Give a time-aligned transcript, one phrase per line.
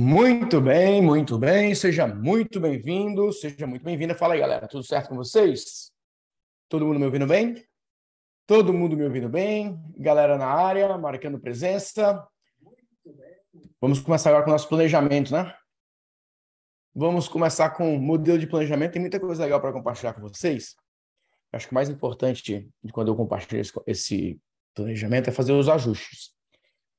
[0.00, 1.74] Muito bem, muito bem.
[1.74, 4.14] Seja muito bem-vindo, seja muito bem-vinda.
[4.14, 4.68] Fala aí, galera.
[4.68, 5.90] Tudo certo com vocês?
[6.68, 7.66] Todo mundo me ouvindo bem?
[8.46, 9.76] Todo mundo me ouvindo bem?
[9.96, 12.24] Galera na área, marcando presença.
[13.80, 15.52] Vamos começar agora com o nosso planejamento, né?
[16.94, 18.92] Vamos começar com o modelo de planejamento.
[18.92, 20.76] Tem muita coisa legal para compartilhar com vocês.
[21.52, 24.40] Acho que o mais importante de quando eu compartilho esse
[24.76, 26.30] planejamento é fazer os ajustes.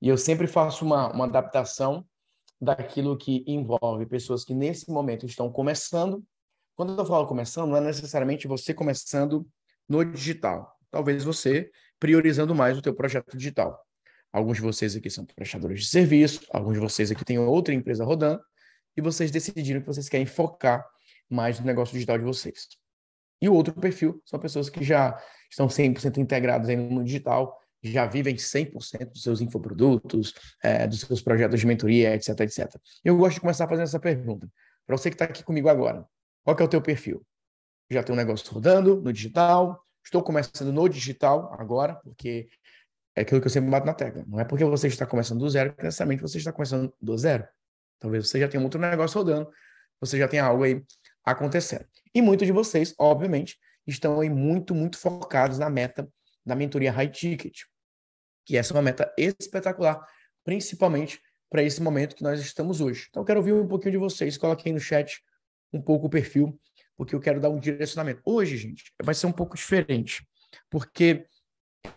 [0.02, 2.05] E eu sempre faço uma, uma adaptação
[2.61, 6.23] daquilo que envolve pessoas que nesse momento estão começando.
[6.75, 9.47] Quando eu falo começando, não é necessariamente você começando
[9.87, 10.77] no digital.
[10.91, 13.79] Talvez você priorizando mais o teu projeto digital.
[14.31, 18.05] Alguns de vocês aqui são prestadores de serviço, alguns de vocês aqui têm outra empresa
[18.05, 18.41] rodando,
[18.95, 20.85] e vocês decidiram que vocês querem focar
[21.29, 22.67] mais no negócio digital de vocês.
[23.41, 25.17] E o outro perfil são pessoas que já
[25.49, 31.59] estão 100% integradas no digital, já vivem 100% dos seus infoprodutos, é, dos seus projetos
[31.59, 32.75] de mentoria, etc, etc.
[33.03, 34.49] Eu gosto de começar fazendo essa pergunta.
[34.85, 36.05] Para você que está aqui comigo agora,
[36.44, 37.25] qual é o teu perfil?
[37.89, 39.83] Já tem um negócio rodando no digital?
[40.03, 42.50] Estou começando no digital agora, porque
[43.16, 44.23] é aquilo que eu sempre bato na tecla.
[44.27, 47.47] Não é porque você está começando do zero que necessariamente você está começando do zero.
[48.00, 49.50] Talvez você já tenha outro negócio rodando,
[50.00, 50.81] você já tenha algo aí
[51.23, 51.85] acontecendo.
[52.13, 56.07] E muitos de vocês, obviamente, estão aí muito, muito focados na meta
[56.50, 57.61] da mentoria high ticket.
[58.50, 60.03] E essa é uma meta espetacular,
[60.44, 63.08] principalmente para esse momento que nós estamos hoje.
[63.09, 64.38] Então, eu quero ouvir um pouquinho de vocês.
[64.38, 65.23] Coloquem no chat
[65.72, 66.59] um pouco o perfil,
[66.97, 68.22] porque eu quero dar um direcionamento.
[68.25, 70.28] Hoje, gente, vai ser um pouco diferente,
[70.69, 71.25] porque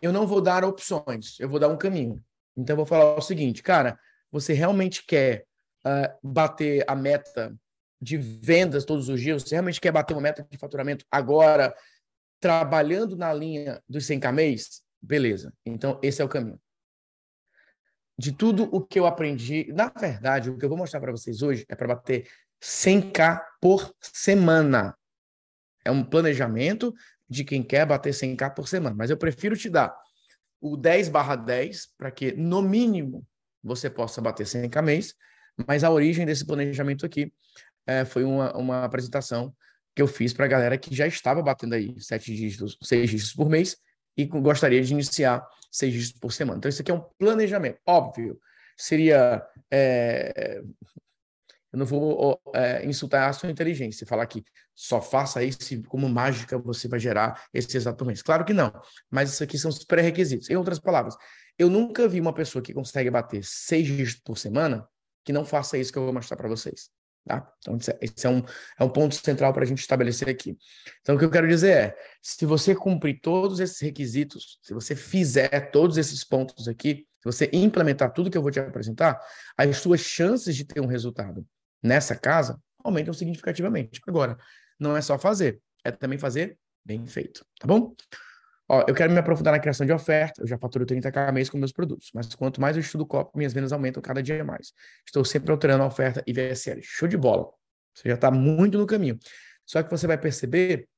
[0.01, 2.23] eu não vou dar opções, eu vou dar um caminho.
[2.57, 3.99] Então, eu vou falar o seguinte, cara,
[4.31, 5.47] você realmente quer
[5.87, 7.55] uh, bater a meta
[8.01, 9.43] de vendas todos os dias?
[9.43, 11.75] Você realmente quer bater uma meta de faturamento agora,
[12.43, 15.55] trabalhando na linha dos 100k mês, beleza.
[15.65, 16.61] Então, esse é o caminho.
[18.19, 21.41] De tudo o que eu aprendi, na verdade, o que eu vou mostrar para vocês
[21.41, 22.29] hoje é para bater
[22.61, 24.99] 100k por semana.
[25.85, 26.93] É um planejamento
[27.29, 29.97] de quem quer bater 100k por semana, mas eu prefiro te dar
[30.61, 33.25] o 10 barra 10 para que, no mínimo,
[33.63, 35.15] você possa bater 100k mês,
[35.65, 37.33] mas a origem desse planejamento aqui
[37.87, 39.55] é, foi uma, uma apresentação
[39.95, 43.35] que eu fiz para a galera que já estava batendo aí sete dígitos, seis dígitos
[43.35, 43.77] por mês
[44.17, 46.59] e gostaria de iniciar seis dígitos por semana.
[46.59, 47.79] Então, isso aqui é um planejamento.
[47.87, 48.39] Óbvio,
[48.77, 49.45] seria.
[49.71, 50.63] É...
[51.73, 54.45] Eu não vou é, insultar a sua inteligência, falar que
[54.75, 58.21] só faça isso como mágica você vai gerar esse exato mês.
[58.21, 58.71] Claro que não,
[59.11, 60.51] mas isso aqui são os pré-requisitos.
[60.51, 61.17] Em outras palavras,
[61.59, 64.87] eu nunca vi uma pessoa que consegue bater seis dígitos por semana
[65.25, 66.91] que não faça isso que eu vou mostrar para vocês.
[67.25, 67.49] Tá?
[67.61, 68.43] Então, esse é um,
[68.79, 70.59] é um ponto central para a gente estabelecer aqui.
[71.01, 74.97] Então, o que eu quero dizer é: se você cumprir todos esses requisitos, se você
[74.97, 79.21] fizer todos esses pontos aqui, se você implementar tudo que eu vou te apresentar,
[79.57, 81.47] as suas chances de ter um resultado
[81.81, 84.01] nessa casa aumentam significativamente.
[84.09, 84.37] Agora,
[84.79, 87.95] não é só fazer, é também fazer bem feito, tá bom?
[88.73, 91.59] Ó, eu quero me aprofundar na criação de oferta, eu já faturo 30k mês com
[91.59, 94.73] meus produtos, mas quanto mais eu estudo COP, minhas vendas aumentam cada dia mais.
[95.07, 96.81] Estou sempre alterando a oferta e VSL.
[96.83, 97.51] Show de bola.
[97.95, 99.19] Você já está muito no caminho.
[99.67, 100.89] Só que você vai perceber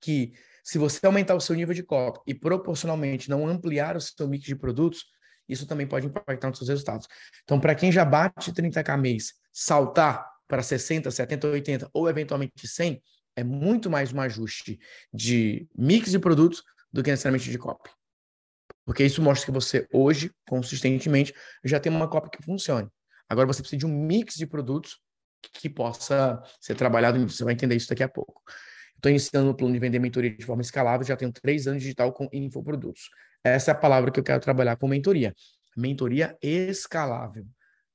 [0.00, 0.32] que
[0.64, 4.46] se você aumentar o seu nível de COP e proporcionalmente não ampliar o seu mix
[4.46, 5.04] de produtos,
[5.46, 7.06] isso também pode impactar nos seus resultados.
[7.44, 13.02] Então, para quem já bate 30k mês, saltar para 60, 70, 80 ou eventualmente 100,
[13.36, 14.78] é muito mais um ajuste
[15.12, 16.64] de mix de produtos
[16.96, 17.90] do que necessariamente de copy.
[18.84, 21.34] Porque isso mostra que você hoje, consistentemente,
[21.64, 22.88] já tem uma copy que funcione.
[23.28, 25.00] Agora você precisa de um mix de produtos
[25.52, 27.18] que possa ser trabalhado.
[27.28, 28.42] Você vai entender isso daqui a pouco.
[28.94, 32.12] Estou iniciando o plano de vender mentoria de forma escalável, já tenho três anos digital
[32.12, 33.10] com infoprodutos.
[33.44, 35.34] Essa é a palavra que eu quero trabalhar com mentoria.
[35.76, 37.46] Mentoria escalável.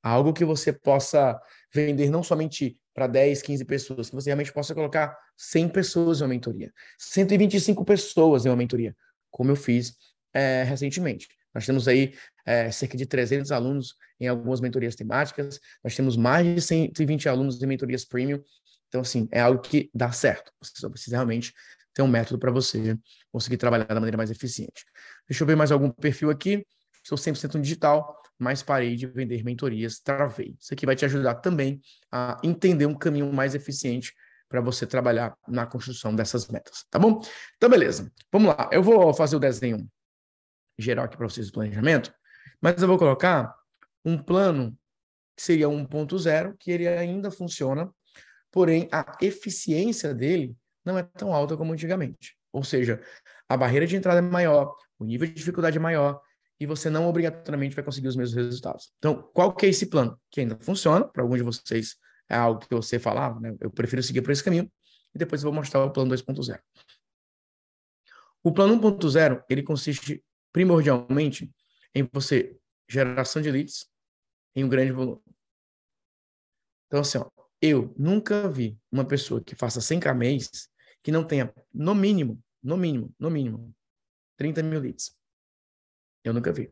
[0.03, 1.39] Algo que você possa
[1.73, 6.23] vender não somente para 10, 15 pessoas, que você realmente possa colocar 100 pessoas em
[6.23, 8.95] uma mentoria, 125 pessoas em uma mentoria,
[9.29, 9.95] como eu fiz
[10.33, 11.27] é, recentemente.
[11.53, 12.13] Nós temos aí
[12.45, 17.61] é, cerca de 300 alunos em algumas mentorias temáticas, nós temos mais de 120 alunos
[17.61, 18.41] em mentorias premium.
[18.87, 20.51] Então, assim, é algo que dá certo.
[20.61, 21.53] Você só precisa realmente
[21.93, 22.97] ter um método para você
[23.31, 24.85] conseguir trabalhar da maneira mais eficiente.
[25.27, 26.65] Deixa eu ver mais algum perfil aqui.
[27.03, 30.55] Estou 100% no digital mas parei de vender mentorias, travei.
[30.59, 31.79] Isso aqui vai te ajudar também
[32.11, 34.15] a entender um caminho mais eficiente
[34.49, 37.21] para você trabalhar na construção dessas metas, tá bom?
[37.55, 38.11] Então, beleza.
[38.31, 38.67] Vamos lá.
[38.71, 39.87] Eu vou fazer o desenho
[40.75, 42.11] geral aqui para vocês do planejamento,
[42.59, 43.53] mas eu vou colocar
[44.03, 44.75] um plano
[45.37, 47.93] que seria 1.0, que ele ainda funciona,
[48.51, 52.35] porém a eficiência dele não é tão alta como antigamente.
[52.51, 52.99] Ou seja,
[53.47, 56.19] a barreira de entrada é maior, o nível de dificuldade é maior,
[56.61, 58.93] e você não obrigatoriamente vai conseguir os mesmos resultados.
[58.99, 60.15] Então, qual que é esse plano?
[60.29, 61.95] Que ainda funciona, para alguns de vocês
[62.29, 63.57] é algo que você falava, né?
[63.59, 64.71] Eu prefiro seguir por esse caminho,
[65.11, 66.61] e depois eu vou mostrar o plano 2.0.
[68.43, 70.23] O plano 1.0, ele consiste
[70.53, 71.51] primordialmente
[71.95, 72.55] em você
[72.87, 73.89] geração de leads
[74.55, 75.19] em um grande volume.
[76.85, 77.27] Então, assim, ó,
[77.59, 80.69] eu nunca vi uma pessoa que faça 100k mês
[81.01, 83.75] que não tenha, no mínimo, no mínimo, no mínimo,
[84.37, 85.19] 30 mil leads.
[86.23, 86.71] Eu nunca vi.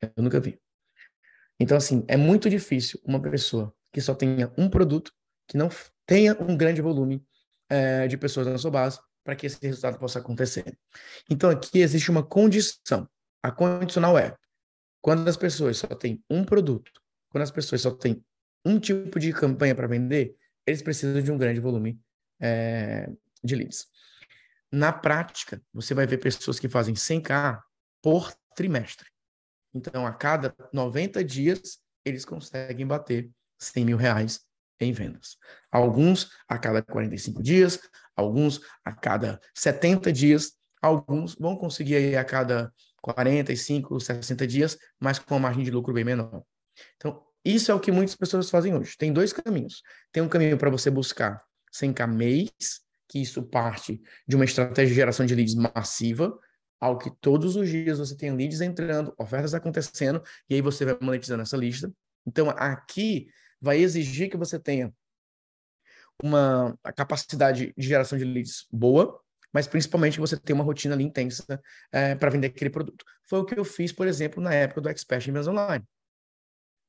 [0.00, 0.60] Eu nunca vi.
[1.60, 5.12] Então, assim, é muito difícil uma pessoa que só tenha um produto,
[5.46, 5.68] que não
[6.06, 7.24] tenha um grande volume
[7.68, 10.78] é, de pessoas na sua base, para que esse resultado possa acontecer.
[11.28, 13.08] Então, aqui existe uma condição.
[13.42, 14.36] A condicional é
[15.00, 16.90] quando as pessoas só têm um produto,
[17.30, 18.24] quando as pessoas só têm
[18.64, 20.36] um tipo de campanha para vender,
[20.66, 22.00] eles precisam de um grande volume
[22.40, 23.10] é,
[23.42, 23.88] de leads.
[24.70, 27.60] Na prática, você vai ver pessoas que fazem 100k
[28.02, 29.08] por trimestre.
[29.74, 34.40] Então, a cada 90 dias, eles conseguem bater 100 mil reais
[34.80, 35.36] em vendas.
[35.70, 37.80] Alguns a cada 45 dias,
[38.16, 45.18] alguns a cada 70 dias, alguns vão conseguir aí a cada 45, 60 dias, mas
[45.18, 46.42] com uma margem de lucro bem menor.
[46.96, 48.96] Então, isso é o que muitas pessoas fazem hoje.
[48.96, 49.82] Tem dois caminhos.
[50.12, 51.42] Tem um caminho para você buscar
[51.72, 56.38] 100k mês, que isso parte de uma estratégia de geração de leads massiva,
[56.80, 60.96] ao que todos os dias você tem leads entrando, ofertas acontecendo, e aí você vai
[61.00, 61.92] monetizando essa lista.
[62.26, 63.28] Então, aqui
[63.60, 64.92] vai exigir que você tenha
[66.22, 69.20] uma capacidade de geração de leads boa,
[69.52, 73.04] mas principalmente que você tenha uma rotina ali intensa é, para vender aquele produto.
[73.28, 75.84] Foi o que eu fiz, por exemplo, na época do Expert em Vendas Online.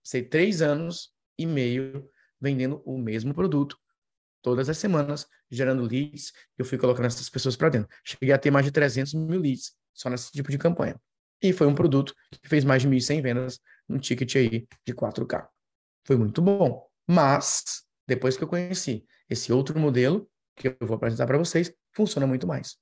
[0.04, 3.77] Sei três anos e meio vendendo o mesmo produto,
[4.41, 7.89] todas as semanas, gerando leads, eu fui colocando essas pessoas para dentro.
[8.03, 11.00] Cheguei a ter mais de 300 mil leads só nesse tipo de campanha.
[11.41, 15.47] E foi um produto que fez mais de 1.100 vendas num ticket aí de 4K.
[16.06, 16.86] Foi muito bom.
[17.07, 22.27] Mas, depois que eu conheci esse outro modelo, que eu vou apresentar para vocês, funciona
[22.27, 22.77] muito mais.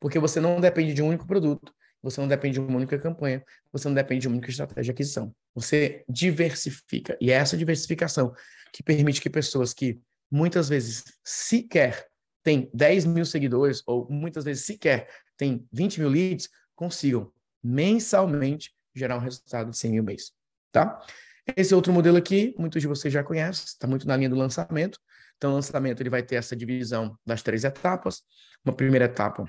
[0.00, 1.72] Porque você não depende de um único produto,
[2.02, 4.90] você não depende de uma única campanha, você não depende de uma única estratégia de
[4.90, 5.34] aquisição.
[5.54, 7.16] Você diversifica.
[7.20, 8.34] E é essa diversificação
[8.72, 10.00] que permite que pessoas que
[10.32, 12.08] muitas vezes sequer
[12.42, 17.30] têm 10 mil seguidores, ou muitas vezes sequer têm 20 mil leads, consigam
[17.62, 20.32] mensalmente gerar um resultado de 100 mil mês.
[20.72, 20.98] Tá?
[21.54, 24.98] Esse outro modelo aqui, muitos de vocês já conhecem, está muito na linha do lançamento.
[25.36, 28.22] Então, o lançamento ele vai ter essa divisão das três etapas.
[28.64, 29.44] Uma primeira etapa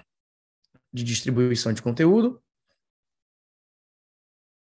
[0.92, 2.44] de distribuição de conteúdo.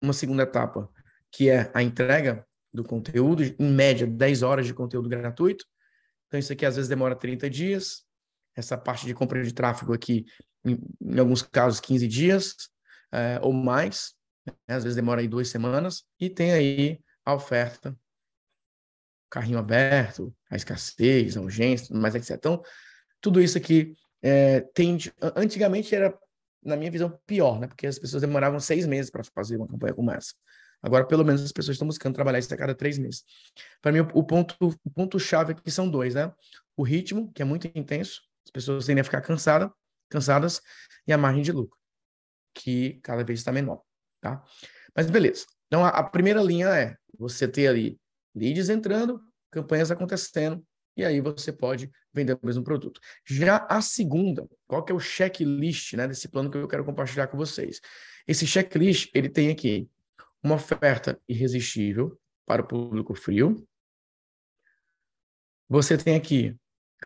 [0.03, 0.91] Uma segunda etapa,
[1.31, 5.65] que é a entrega do conteúdo, em média 10 horas de conteúdo gratuito.
[6.29, 8.05] Então, isso aqui às vezes demora 30 dias.
[8.55, 10.25] Essa parte de compra de tráfego aqui,
[10.65, 12.55] em, em alguns casos, 15 dias
[13.13, 14.15] é, ou mais.
[14.47, 14.77] Né?
[14.77, 16.05] Às vezes demora aí duas semanas.
[16.21, 17.97] E tem aí a oferta,
[19.31, 22.31] carrinho aberto, a escassez, a urgência, mas etc.
[22.37, 22.63] Então,
[23.21, 25.13] tudo isso aqui é, tende.
[25.37, 26.17] Antigamente era,
[26.63, 27.67] na minha visão, pior, né?
[27.67, 30.35] Porque as pessoas demoravam seis meses para fazer uma campanha como essa.
[30.83, 33.25] Agora, pelo menos, as pessoas estão buscando trabalhar isso a cada três meses.
[33.83, 36.33] Para mim, o ponto, o ponto chave aqui são dois, né?
[36.77, 39.73] O ritmo, que é muito intenso, as pessoas tendem a ficar cansada,
[40.09, 40.63] cansadas,
[41.07, 41.77] e a margem de lucro,
[42.55, 43.83] que cada vez está menor,
[44.21, 44.43] tá?
[44.95, 45.47] Mas beleza.
[45.67, 48.01] Então, a, a primeira linha é você ter ali
[48.35, 50.65] leads entrando, campanhas acontecendo,
[50.97, 53.01] e aí você pode vender o mesmo produto.
[53.25, 57.29] Já a segunda, qual que é o checklist né, desse plano que eu quero compartilhar
[57.29, 57.81] com vocês?
[58.27, 59.89] Esse checklist, ele tem aqui
[60.43, 63.67] uma oferta irresistível para o público frio.
[65.69, 66.57] Você tem aqui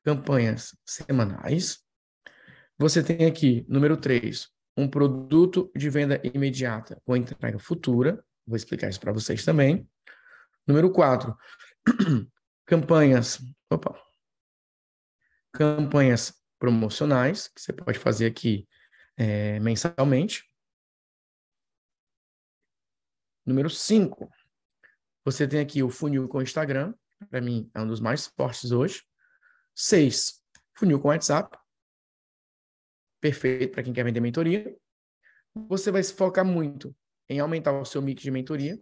[0.04, 1.82] campanhas semanais.
[2.78, 8.24] Você tem aqui, número 3, um produto de venda imediata com entrega futura.
[8.46, 9.88] Vou explicar isso para vocês também.
[10.66, 11.36] Número 4,
[12.66, 13.40] campanhas.
[13.70, 14.00] Opa.
[15.52, 18.66] Campanhas promocionais, que você pode fazer aqui
[19.16, 20.44] é, mensalmente.
[23.44, 24.30] Número 5,
[25.24, 26.94] você tem aqui o funil com Instagram,
[27.28, 29.02] para mim é um dos mais fortes hoje.
[29.74, 30.40] 6,
[30.74, 31.56] funil com WhatsApp,
[33.20, 34.76] perfeito para quem quer vender mentoria.
[35.68, 36.94] Você vai se focar muito
[37.28, 38.80] em aumentar o seu mix de mentoria.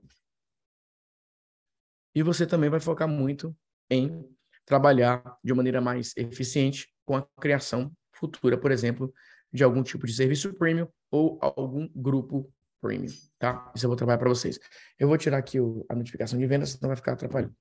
[2.15, 3.57] E você também vai focar muito
[3.89, 4.29] em
[4.65, 9.13] trabalhar de maneira mais eficiente com a criação futura, por exemplo,
[9.53, 13.71] de algum tipo de serviço premium ou algum grupo premium, tá?
[13.75, 14.59] Isso eu vou trabalhar para vocês.
[14.99, 17.55] Eu vou tirar aqui o, a notificação de venda, senão vai ficar atrapalhando.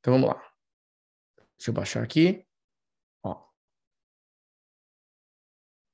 [0.00, 0.42] Então vamos lá.
[1.56, 2.46] Deixa eu baixar aqui.
[3.22, 3.46] Ó.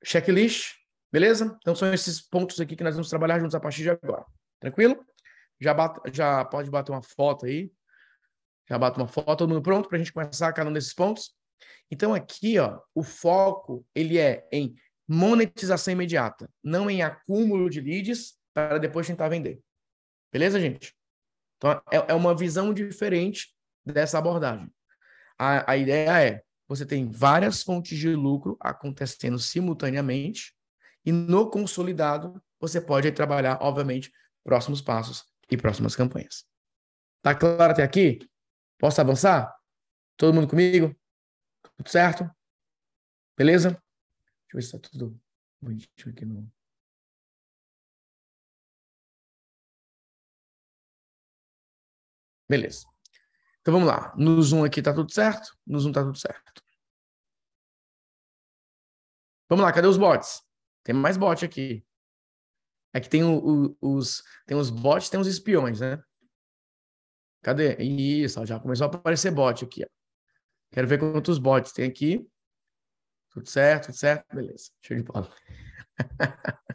[0.03, 0.79] Checklist,
[1.11, 1.57] Beleza?
[1.59, 4.25] Então são esses pontos aqui que nós vamos trabalhar juntos a partir de agora.
[4.59, 5.03] Tranquilo?
[5.59, 5.75] Já,
[6.13, 7.71] já pode bater uma foto aí.
[8.69, 11.31] Já bate uma foto, todo mundo pronto para a gente começar cada um desses pontos?
[11.89, 14.75] Então aqui, ó, o foco ele é em
[15.07, 19.61] monetização imediata, não em acúmulo de leads para depois tentar vender.
[20.31, 20.95] Beleza, gente?
[21.57, 23.53] Então é, é uma visão diferente
[23.85, 24.71] dessa abordagem.
[25.37, 30.53] A, a ideia é você tem várias fontes de lucro acontecendo simultaneamente
[31.03, 34.11] e no consolidado você pode trabalhar, obviamente,
[34.43, 36.45] próximos passos e próximas campanhas.
[37.21, 38.19] Tá claro até aqui?
[38.77, 39.53] Posso avançar?
[40.15, 40.95] Todo mundo comigo?
[41.77, 42.29] Tudo certo?
[43.35, 43.69] Beleza?
[43.71, 45.19] Deixa eu ver se está tudo
[45.61, 46.58] bonitinho aqui no.
[52.49, 52.85] Beleza.
[53.61, 54.13] Então vamos lá.
[54.17, 55.55] No Zoom aqui tá tudo certo?
[55.65, 56.63] No Zoom tá tudo certo.
[59.47, 60.41] Vamos lá, cadê os bots?
[60.83, 61.85] Tem mais bot aqui.
[62.93, 66.01] Aqui tem o, o, os tem os bots, tem os espiões, né?
[67.43, 67.75] Cadê?
[67.77, 69.83] Isso, já começou a aparecer bot aqui.
[69.83, 69.87] Ó.
[70.71, 72.27] Quero ver quantos bots tem aqui.
[73.31, 74.35] Tudo certo, tudo certo?
[74.35, 74.71] Beleza.
[74.81, 75.31] Show de bola.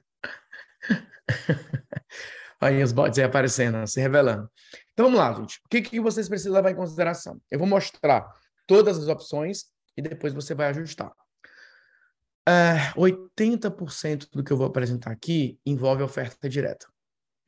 [2.61, 4.51] Aí os bots aí aparecendo, se revelando.
[4.95, 5.61] Então vamos lá, gente.
[5.65, 7.41] O que, que vocês precisam levar em consideração?
[7.51, 8.33] Eu vou mostrar
[8.67, 9.65] todas as opções
[9.97, 11.11] e depois você vai ajustar.
[12.49, 16.87] Uh, é, 80% do que eu vou apresentar aqui envolve oferta direta.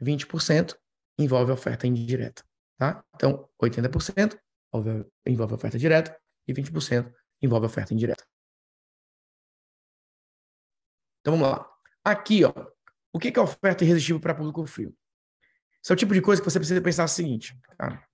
[0.03, 0.77] 20%
[1.19, 2.45] envolve oferta indireta.
[2.77, 3.05] Tá?
[3.15, 4.39] Então, 80%
[5.27, 8.25] envolve, oferta direta e 20% envolve oferta indireta.
[11.21, 11.71] Então vamos lá.
[12.05, 12.53] Aqui, ó,
[13.13, 14.95] o que é oferta irresistível para público frio?
[15.89, 18.07] É o tipo de coisa que você precisa pensar o seguinte, tá?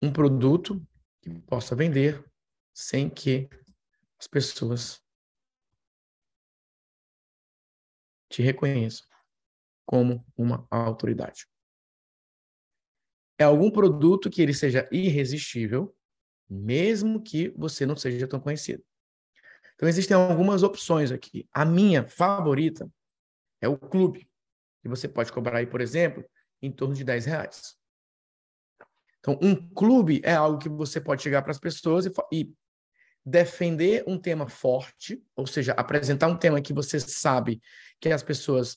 [0.00, 0.84] Um produto
[1.20, 2.24] que possa vender
[2.72, 3.48] sem que
[4.18, 5.02] as pessoas
[8.30, 9.06] te reconheçam
[9.84, 11.46] como uma autoridade.
[13.38, 15.94] É algum produto que ele seja irresistível,
[16.48, 18.82] mesmo que você não seja tão conhecido.
[19.74, 21.46] Então, existem algumas opções aqui.
[21.52, 22.90] A minha favorita
[23.60, 24.30] é o clube,
[24.82, 26.24] que você pode cobrar aí, por exemplo,
[26.60, 27.76] em torno de 10 reais.
[29.20, 32.52] Então, um clube é algo que você pode chegar para as pessoas e, e
[33.24, 37.62] defender um tema forte, ou seja, apresentar um tema que você sabe
[38.00, 38.76] que as pessoas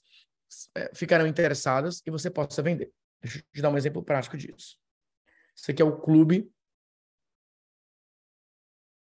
[0.75, 2.91] é, ficarão interessadas e você possa vender.
[3.21, 4.77] Deixa eu te dar um exemplo prático disso.
[5.55, 6.47] Isso aqui é o clube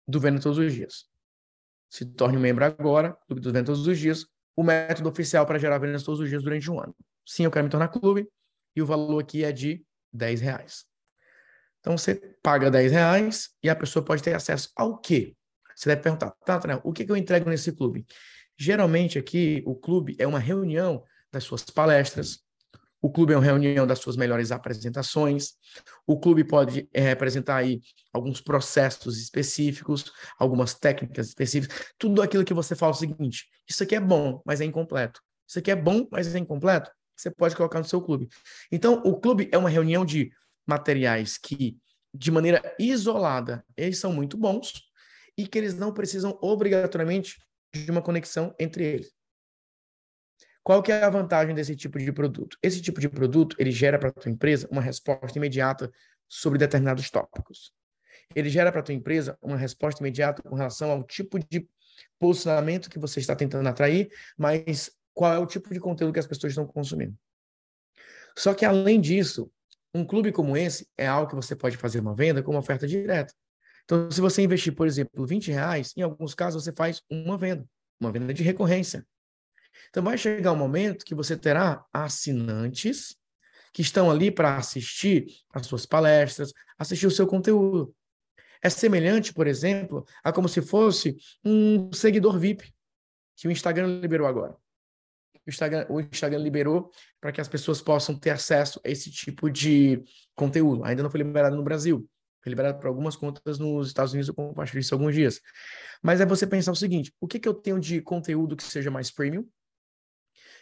[0.06, 1.10] do Venda Todos os Dias.
[1.90, 5.60] Se torne um membro agora, Clube do Venda Todos os Dias, o método oficial para
[5.60, 6.96] gerar vendas todos os dias durante um ano.
[7.26, 8.28] Sim, eu quero me tornar clube
[8.76, 10.86] e o valor aqui é de 10 reais.
[11.80, 15.36] Então você paga 10 reais e a pessoa pode ter acesso ao quê?
[15.76, 18.06] Você deve perguntar, tá, Tanel, o que, que eu entrego nesse clube?
[18.58, 22.44] Geralmente aqui o clube é uma reunião das suas palestras,
[23.02, 25.54] o clube é uma reunião das suas melhores apresentações.
[26.06, 27.82] O clube pode é, representar aí
[28.14, 31.92] alguns processos específicos, algumas técnicas específicas.
[31.98, 35.20] Tudo aquilo que você fala é o seguinte: isso aqui é bom, mas é incompleto.
[35.48, 36.92] Isso aqui é bom, mas é incompleto.
[37.16, 38.30] Você pode colocar no seu clube.
[38.72, 40.32] Então, o clube é uma reunião de
[40.66, 41.78] materiais que,
[42.14, 44.72] de maneira isolada, eles são muito bons
[45.38, 47.38] e que eles não precisam obrigatoriamente
[47.74, 49.21] de uma conexão entre eles.
[50.64, 52.58] Qual que é a vantagem desse tipo de produto?
[52.62, 55.92] Esse tipo de produto, ele gera para a tua empresa uma resposta imediata
[56.28, 57.74] sobre determinados tópicos.
[58.36, 61.68] Ele gera para a tua empresa uma resposta imediata com relação ao tipo de
[62.20, 66.28] posicionamento que você está tentando atrair, mas qual é o tipo de conteúdo que as
[66.28, 67.16] pessoas estão consumindo.
[68.38, 69.52] Só que, além disso,
[69.94, 72.88] um clube como esse é algo que você pode fazer uma venda com uma oferta
[72.88, 73.34] direta.
[73.84, 77.68] Então, se você investir, por exemplo, 20 reais, em alguns casos você faz uma venda,
[78.00, 79.06] uma venda de recorrência.
[79.90, 83.16] Então, vai chegar um momento que você terá assinantes
[83.74, 87.94] que estão ali para assistir as suas palestras, assistir o seu conteúdo.
[88.62, 92.72] É semelhante, por exemplo, a como se fosse um seguidor VIP
[93.36, 94.56] que o Instagram liberou agora
[95.46, 99.50] o Instagram, o Instagram liberou para que as pessoas possam ter acesso a esse tipo
[99.50, 100.04] de
[100.36, 100.84] conteúdo.
[100.84, 102.08] Ainda não foi liberado no Brasil.
[102.44, 105.40] Foi liberado para algumas contas nos Estados Unidos, eu compartilhei isso alguns dias.
[106.02, 108.90] Mas é você pensar o seguinte: o que, que eu tenho de conteúdo que seja
[108.90, 109.48] mais premium?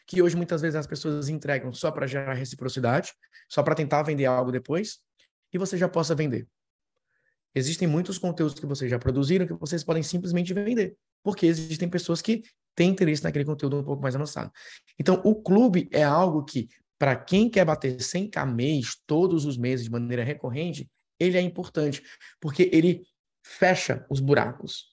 [0.10, 3.14] Que hoje muitas vezes as pessoas entregam só para gerar reciprocidade,
[3.48, 4.98] só para tentar vender algo depois,
[5.54, 6.48] e você já possa vender.
[7.54, 12.24] Existem muitos conteúdos que vocês já produziram que vocês podem simplesmente vender, porque existem pessoas
[12.24, 12.42] que
[12.74, 14.52] têm interesse naquele conteúdo um pouco mais avançado.
[14.98, 19.86] Então, o clube é algo que, para quem quer bater 100k mês todos os meses
[19.86, 20.90] de maneira recorrente,
[21.20, 22.02] ele é importante,
[22.40, 23.04] porque ele
[23.44, 24.88] fecha os buracos.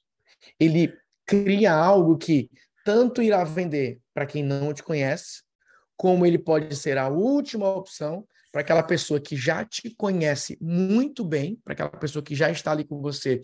[0.60, 0.92] Ele
[1.24, 2.50] cria algo que
[2.86, 5.42] tanto irá vender para quem não te conhece,
[5.96, 11.24] como ele pode ser a última opção para aquela pessoa que já te conhece muito
[11.24, 13.42] bem, para aquela pessoa que já está ali com você,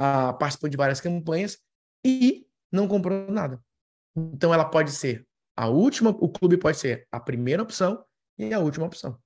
[0.00, 1.58] uh, participando de várias campanhas
[2.04, 3.60] e não comprou nada.
[4.14, 8.04] Então ela pode ser a última, o clube pode ser a primeira opção
[8.38, 9.18] e a última opção.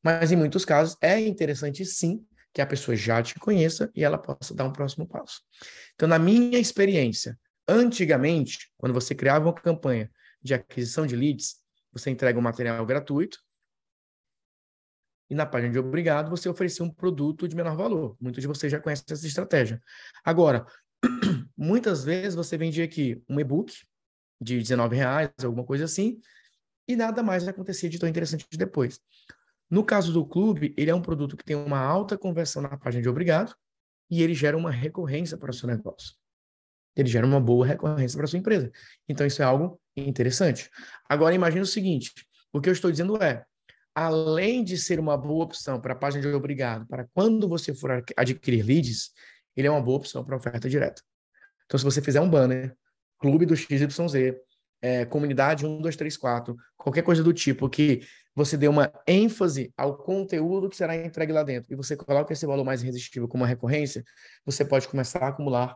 [0.00, 4.16] Mas em muitos casos é interessante sim que a pessoa já te conheça e ela
[4.16, 5.40] possa dar um próximo passo.
[5.96, 7.36] Então, na minha experiência,
[7.68, 10.10] antigamente, quando você criava uma campanha
[10.42, 11.56] de aquisição de leads,
[11.92, 13.38] você entrega um material gratuito
[15.30, 18.16] e na página de obrigado você oferecia um produto de menor valor.
[18.20, 19.80] Muitos de vocês já conhecem essa estratégia.
[20.24, 20.66] Agora,
[21.56, 23.74] muitas vezes você vendia aqui um e-book
[24.40, 26.20] de 19 reais, alguma coisa assim,
[26.86, 29.00] e nada mais acontecia de tão interessante depois.
[29.70, 33.02] No caso do clube, ele é um produto que tem uma alta conversão na página
[33.02, 33.54] de obrigado
[34.10, 36.14] e ele gera uma recorrência para o seu negócio.
[36.96, 38.70] Ele gera uma boa recorrência para sua empresa.
[39.08, 40.70] Então, isso é algo interessante.
[41.08, 42.12] Agora, imagine o seguinte:
[42.52, 43.44] o que eu estou dizendo é,
[43.94, 48.04] além de ser uma boa opção para a página de obrigado, para quando você for
[48.16, 49.12] adquirir leads,
[49.56, 51.02] ele é uma boa opção para oferta direta.
[51.66, 52.76] Então, se você fizer um banner,
[53.18, 54.34] clube do XYZ,
[54.82, 58.02] é, comunidade 1, 2, 3, 4, qualquer coisa do tipo que
[58.34, 62.44] você dê uma ênfase ao conteúdo que será entregue lá dentro e você coloca esse
[62.44, 64.04] valor mais irresistível como uma recorrência,
[64.44, 65.74] você pode começar a acumular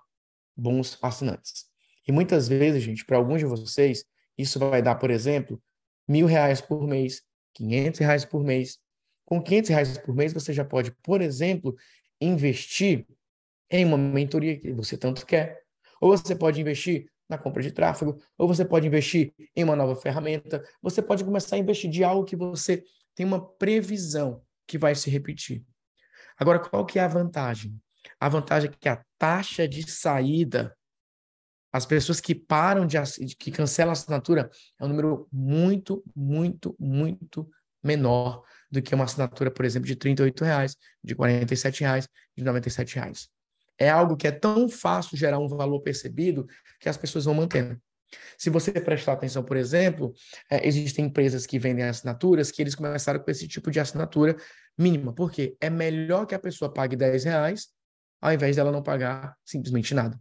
[0.59, 1.67] bons assinantes.
[2.07, 4.05] E muitas vezes, gente, para alguns de vocês,
[4.37, 5.63] isso vai dar, por exemplo,
[6.07, 7.23] mil reais por mês,
[7.55, 8.79] quinhentos reais por mês.
[9.25, 11.77] Com quinhentos reais por mês, você já pode, por exemplo,
[12.21, 13.07] investir
[13.71, 15.63] em uma mentoria que você tanto quer.
[16.01, 19.95] Ou você pode investir na compra de tráfego, ou você pode investir em uma nova
[19.95, 22.83] ferramenta, você pode começar a investir de algo que você
[23.15, 25.63] tem uma previsão que vai se repetir.
[26.39, 27.79] Agora, qual que é a vantagem?
[28.21, 30.77] A vantagem é que a taxa de saída,
[31.73, 32.99] as pessoas que param de
[33.39, 37.49] que cancelam a assinatura, é um número muito, muito, muito
[37.83, 41.21] menor do que uma assinatura, por exemplo, de R$ reais, de R$
[41.81, 43.29] reais, de R$ reais
[43.79, 46.47] é algo que é tão fácil gerar um valor percebido
[46.81, 47.81] que as pessoas vão mantendo.
[48.37, 50.15] Se você prestar atenção, por exemplo,
[50.51, 54.37] é, existem empresas que vendem assinaturas que eles começaram com esse tipo de assinatura
[54.77, 55.13] mínima.
[55.13, 55.57] Por quê?
[55.61, 57.69] É melhor que a pessoa pague 10 reais
[58.21, 60.21] ao invés dela não pagar simplesmente nada.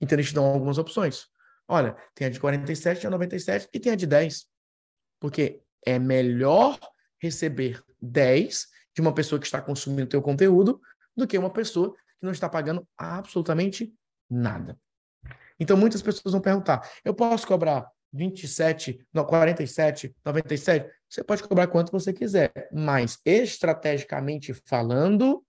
[0.00, 1.26] Então, eles te dão algumas opções.
[1.66, 4.46] Olha, tem a de 47, a 97 e tem a de 10.
[5.20, 6.78] Porque é melhor
[7.20, 10.80] receber 10 de uma pessoa que está consumindo teu conteúdo
[11.16, 13.92] do que uma pessoa que não está pagando absolutamente
[14.30, 14.78] nada.
[15.58, 20.90] Então, muitas pessoas vão perguntar: eu posso cobrar 27, 47, 97?
[21.08, 25.44] Você pode cobrar quanto você quiser, mas estrategicamente falando,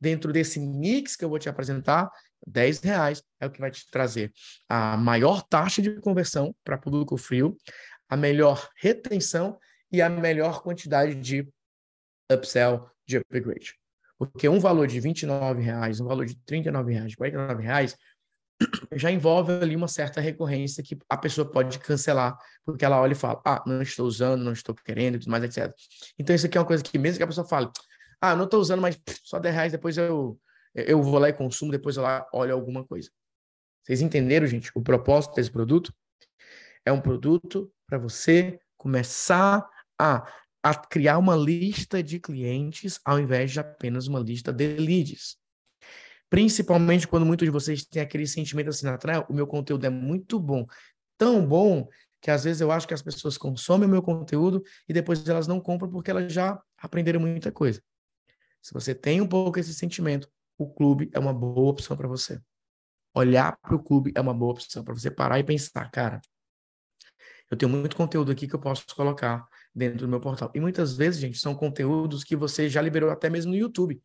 [0.00, 2.10] dentro desse mix que eu vou te apresentar,
[2.46, 4.32] 10 reais é o que vai te trazer
[4.68, 7.56] a maior taxa de conversão para público frio,
[8.08, 9.58] a melhor retenção
[9.90, 11.48] e a melhor quantidade de
[12.30, 13.74] upsell, de upgrade.
[14.18, 17.96] Porque um valor de 29 reais, um valor de 39 reais, 49 reais,
[18.94, 23.16] já envolve ali uma certa recorrência que a pessoa pode cancelar, porque ela olha e
[23.16, 25.74] fala, ah, não estou usando, não estou querendo, mais, etc.
[26.18, 27.68] Então, isso aqui é uma coisa que mesmo que a pessoa fale,
[28.20, 30.38] ah, não estou usando, mas só 10 reais, depois eu,
[30.74, 33.10] eu vou lá e consumo, depois eu lá olho alguma coisa.
[33.84, 34.70] Vocês entenderam, gente?
[34.74, 35.94] O propósito desse produto
[36.84, 40.26] é um produto para você começar a
[40.66, 45.36] a criar uma lista de clientes ao invés de apenas uma lista de leads.
[46.28, 50.40] Principalmente quando muitos de vocês têm aquele sentimento assim, Nathanael, o meu conteúdo é muito
[50.40, 50.66] bom,
[51.16, 51.88] tão bom
[52.20, 55.46] que às vezes eu acho que as pessoas consomem o meu conteúdo e depois elas
[55.46, 57.80] não compram porque elas já aprenderam muita coisa.
[58.66, 62.40] Se você tem um pouco esse sentimento, o clube é uma boa opção para você.
[63.14, 66.20] Olhar para o clube é uma boa opção para você parar e pensar, cara,
[67.48, 70.50] eu tenho muito conteúdo aqui que eu posso colocar dentro do meu portal.
[70.52, 74.02] E muitas vezes, gente, são conteúdos que você já liberou até mesmo no YouTube.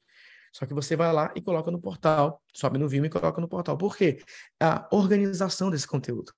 [0.54, 3.50] Só que você vai lá e coloca no portal, sobe no Vimeo e coloca no
[3.50, 3.76] portal.
[3.76, 4.22] Por quê?
[4.60, 6.36] A organização desse conteúdo.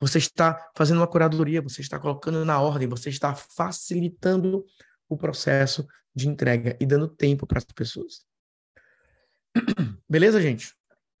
[0.00, 4.64] Você está fazendo uma curadoria, você está colocando na ordem, você está facilitando
[5.08, 8.26] o processo de entrega e dando tempo para as pessoas.
[10.08, 10.74] Beleza, gente?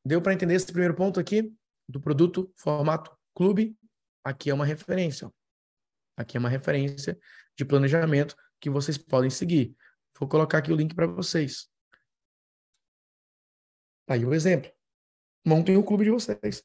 [0.04, 1.52] Deu para entender esse primeiro ponto aqui
[1.88, 3.76] do produto formato clube?
[4.22, 5.30] Aqui é uma referência.
[6.16, 7.18] Aqui é uma referência
[7.56, 9.76] de planejamento que vocês podem seguir.
[10.18, 11.68] Vou colocar aqui o link para vocês.
[14.06, 14.70] Tá aí o exemplo.
[15.44, 16.62] Montem o clube de vocês.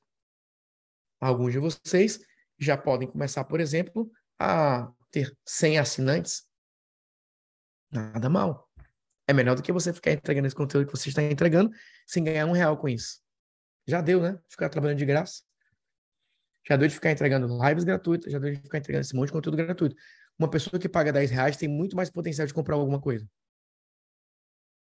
[1.19, 2.19] Alguns de vocês
[2.57, 6.48] já podem começar, por exemplo, a ter 100 assinantes.
[7.91, 8.69] Nada mal.
[9.28, 11.71] É melhor do que você ficar entregando esse conteúdo que você está entregando
[12.08, 13.21] sem ganhar um real com isso.
[13.88, 14.39] Já deu, né?
[14.47, 15.43] Ficar trabalhando de graça.
[16.67, 19.34] já deu de ficar entregando lives gratuitas, já deu de ficar entregando esse monte de
[19.34, 19.95] conteúdo gratuito.
[20.38, 23.28] Uma pessoa que paga 10 reais tem muito mais potencial de comprar alguma coisa.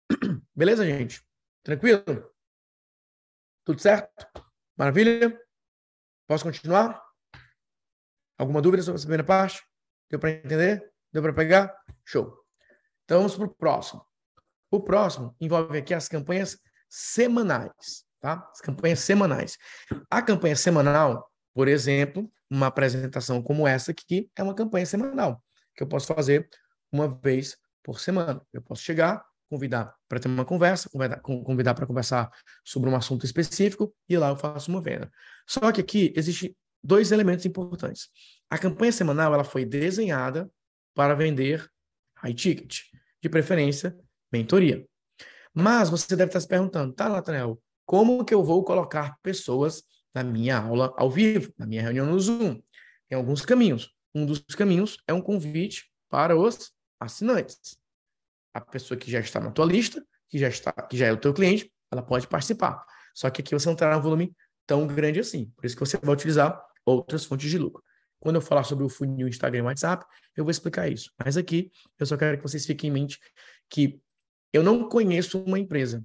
[0.55, 1.23] Beleza, gente?
[1.63, 2.03] Tranquilo?
[3.65, 4.11] Tudo certo?
[4.77, 5.39] Maravilha?
[6.27, 7.03] Posso continuar?
[8.39, 9.63] Alguma dúvida sobre essa primeira parte?
[10.11, 10.93] Deu para entender?
[11.13, 11.75] Deu para pegar?
[12.05, 12.42] Show.
[13.05, 14.05] Então vamos para o próximo.
[14.71, 18.49] O próximo envolve aqui as campanhas semanais, tá?
[18.53, 19.59] As campanhas semanais.
[20.11, 25.43] A campanha semanal, por exemplo, uma apresentação como essa aqui é uma campanha semanal,
[25.75, 26.49] que eu posso fazer
[26.91, 28.41] uma vez por semana.
[28.53, 30.89] Eu posso chegar, convidar para ter uma conversa,
[31.23, 32.31] convidar para conversar
[32.65, 35.11] sobre um assunto específico e lá eu faço uma venda.
[35.47, 38.09] Só que aqui existe dois elementos importantes.
[38.51, 40.51] A campanha semanal ela foi desenhada
[40.95, 41.72] para vender
[42.23, 42.81] high ticket,
[43.21, 43.97] de preferência
[44.33, 44.87] mentoria.
[45.55, 49.83] Mas você deve estar se perguntando, tá, Nathaniel, como que eu vou colocar pessoas
[50.15, 52.61] na minha aula ao vivo, na minha reunião no Zoom?
[53.09, 53.93] Tem alguns caminhos.
[54.15, 57.77] Um dos caminhos é um convite para os assinantes.
[58.55, 61.17] A pessoa que já está na tua lista, que já está, que já é o
[61.17, 62.85] teu cliente, ela pode participar.
[63.15, 64.35] Só que aqui você não terá um volume
[64.67, 65.51] tão grande assim.
[65.57, 67.83] Por isso que você vai utilizar outras fontes de lucro.
[68.23, 70.07] Quando eu falar sobre o funil Instagram e WhatsApp,
[70.37, 71.11] eu vou explicar isso.
[71.19, 73.19] Mas aqui, eu só quero que vocês fiquem em mente
[73.69, 74.01] que
[74.53, 76.05] eu não conheço uma empresa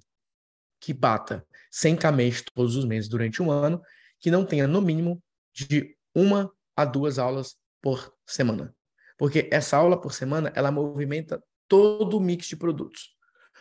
[0.79, 3.79] que bata 100k mês todos os meses durante um ano,
[4.19, 5.21] que não tenha no mínimo
[5.53, 8.75] de uma a duas aulas por semana.
[9.15, 13.15] Porque essa aula por semana, ela movimenta todo o mix de produtos.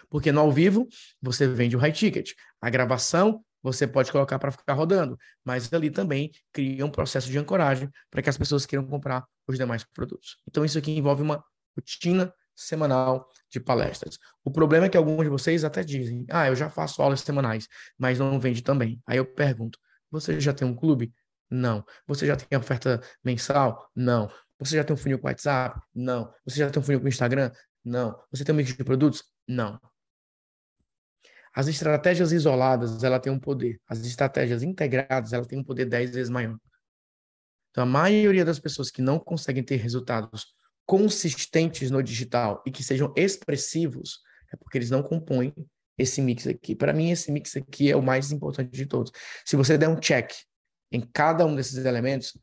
[0.08, 0.88] Porque no ao vivo,
[1.20, 2.32] você vende o high ticket.
[2.58, 7.36] A gravação, você pode colocar para ficar rodando, mas ali também cria um processo de
[7.36, 10.36] ancoragem para que as pessoas queiram comprar os demais produtos.
[10.48, 11.42] Então, isso aqui envolve uma
[11.76, 14.18] rotina semanal de palestras.
[14.44, 17.66] O problema é que alguns de vocês até dizem: ah, eu já faço aulas semanais,
[17.98, 19.02] mas não vende também.
[19.04, 19.80] Aí eu pergunto:
[20.12, 21.12] você já tem um clube?
[21.50, 21.84] Não.
[22.06, 23.90] Você já tem oferta mensal?
[23.96, 24.30] Não.
[24.60, 25.80] Você já tem um funil com WhatsApp?
[25.92, 26.32] Não.
[26.44, 27.50] Você já tem um funil com Instagram?
[27.84, 28.16] Não.
[28.30, 29.24] Você tem um mix de produtos?
[29.48, 29.80] Não.
[31.56, 33.80] As estratégias isoladas, ela tem um poder.
[33.88, 36.58] As estratégias integradas, ela tem um poder 10 vezes maior.
[37.70, 42.84] Então, a maioria das pessoas que não conseguem ter resultados consistentes no digital e que
[42.84, 44.20] sejam expressivos,
[44.52, 45.54] é porque eles não compõem
[45.96, 46.76] esse mix aqui.
[46.76, 49.10] Para mim, esse mix aqui é o mais importante de todos.
[49.42, 50.30] Se você der um check
[50.92, 52.36] em cada um desses elementos,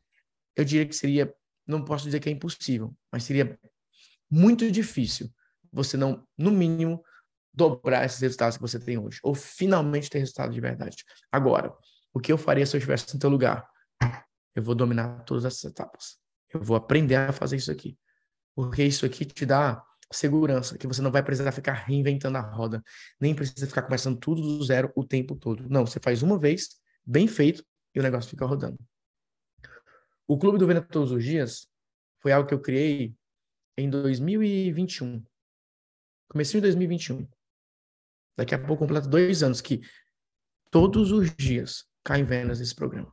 [0.56, 1.32] eu diria que seria,
[1.64, 3.56] não posso dizer que é impossível, mas seria
[4.28, 5.32] muito difícil
[5.72, 7.02] você não, no mínimo,
[7.54, 10.96] dobrar esses resultados que você tem hoje, ou finalmente ter resultado de verdade.
[11.30, 11.72] Agora,
[12.12, 13.68] o que eu faria se eu estivesse no teu lugar?
[14.54, 16.18] Eu vou dominar todas essas etapas.
[16.52, 17.98] Eu vou aprender a fazer isso aqui.
[18.54, 22.82] Porque isso aqui te dá segurança, que você não vai precisar ficar reinventando a roda,
[23.20, 25.68] nem precisa ficar começando tudo do zero o tempo todo.
[25.68, 27.64] Não, você faz uma vez, bem feito,
[27.94, 28.78] e o negócio fica rodando.
[30.26, 31.68] O Clube do Venda Todos os Dias
[32.20, 33.14] foi algo que eu criei
[33.76, 35.22] em 2021.
[36.28, 37.28] Comecei em 2021.
[38.36, 39.80] Daqui a pouco completa dois anos que
[40.70, 43.12] todos os dias caem vendas esse programa.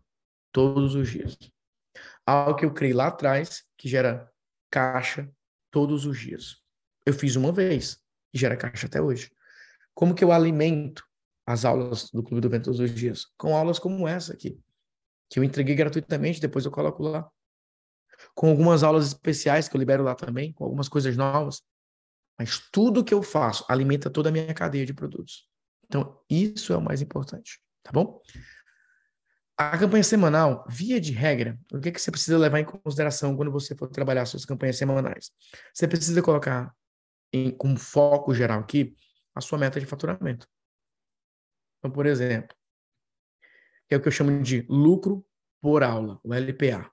[0.52, 1.38] Todos os dias.
[2.26, 4.30] Algo que eu criei lá atrás, que gera
[4.70, 5.30] caixa
[5.70, 6.62] todos os dias.
[7.06, 8.00] Eu fiz uma vez
[8.34, 9.32] e gera caixa até hoje.
[9.94, 11.04] Como que eu alimento
[11.46, 13.26] as aulas do Clube do Vento todos os dias?
[13.38, 14.60] Com aulas como essa aqui,
[15.30, 17.30] que eu entreguei gratuitamente, depois eu coloco lá.
[18.36, 21.62] Com algumas aulas especiais que eu libero lá também, com algumas coisas novas.
[22.42, 25.48] Mas tudo que eu faço alimenta toda a minha cadeia de produtos.
[25.86, 28.20] Então, isso é o mais importante, tá bom?
[29.56, 33.38] A campanha semanal, via de regra, o que, é que você precisa levar em consideração
[33.38, 35.30] quando você for trabalhar suas campanhas semanais?
[35.72, 36.74] Você precisa colocar
[37.32, 38.96] em, como foco geral aqui
[39.36, 40.48] a sua meta de faturamento.
[41.78, 42.58] Então, por exemplo,
[43.88, 45.24] é o que eu chamo de lucro
[45.62, 46.90] por aula, o LPA.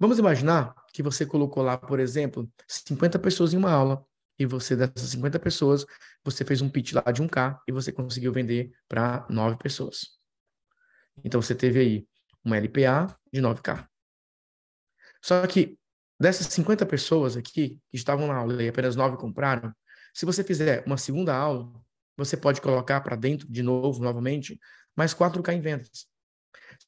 [0.00, 4.07] Vamos imaginar que você colocou lá, por exemplo, 50 pessoas em uma aula
[4.38, 5.84] e você, dessas 50 pessoas,
[6.24, 10.18] você fez um pitch lá de 1K e você conseguiu vender para 9 pessoas.
[11.24, 12.08] Então você teve aí
[12.44, 13.86] uma LPA de 9K.
[15.20, 15.78] Só que
[16.20, 19.72] dessas 50 pessoas aqui que estavam na aula e apenas 9 compraram,
[20.14, 21.72] se você fizer uma segunda aula,
[22.16, 24.58] você pode colocar para dentro de novo, novamente,
[24.96, 26.06] mais 4K em vendas.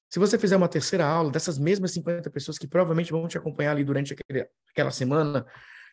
[0.09, 3.71] Se você fizer uma terceira aula, dessas mesmas 50 pessoas que provavelmente vão te acompanhar
[3.73, 5.47] ali durante aquele, aquela semana,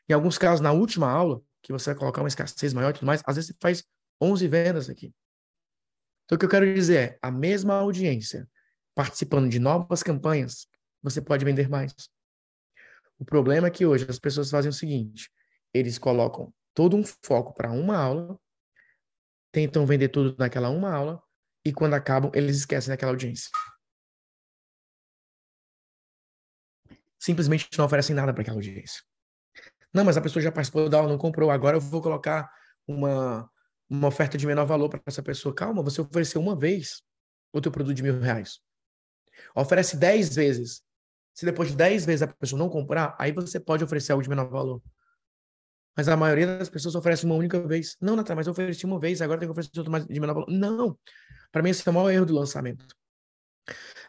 [0.10, 3.06] em alguns casos, na última aula, que você vai colocar uma escassez maior e tudo
[3.06, 3.84] mais, às vezes você faz
[4.22, 5.13] 11 vendas aqui.
[6.26, 8.50] Então, o que eu quero dizer é, a mesma audiência
[8.96, 10.67] participando de novas campanhas,
[11.02, 11.93] você pode vender mais.
[13.20, 15.32] O problema é que hoje as pessoas fazem o seguinte,
[15.74, 18.39] eles colocam todo um foco para uma aula,
[19.52, 21.22] tentam vender tudo naquela uma aula,
[21.65, 23.50] e quando acabam, eles esquecem daquela audiência.
[27.20, 29.02] simplesmente não oferecem nada para aquela audiência.
[29.93, 32.50] Não, mas a pessoa já participou da aula, não comprou, agora eu vou colocar
[32.88, 33.50] uma,
[33.89, 35.54] uma oferta de menor valor para essa pessoa.
[35.54, 37.02] Calma, você ofereceu uma vez
[37.54, 38.60] o teu produto de mil reais.
[39.56, 40.82] Oferece dez vezes.
[41.34, 44.30] Se depois de dez vezes a pessoa não comprar, aí você pode oferecer algo de
[44.30, 44.82] menor valor.
[45.95, 47.97] Mas a maioria das pessoas oferece uma única vez.
[48.00, 50.34] Não, Natália, mas eu ofereci uma vez, agora tem que oferecer outro mais de menor
[50.34, 50.50] valor.
[50.50, 50.97] Não.
[51.52, 52.86] Para mim, esse é o maior erro do lançamento.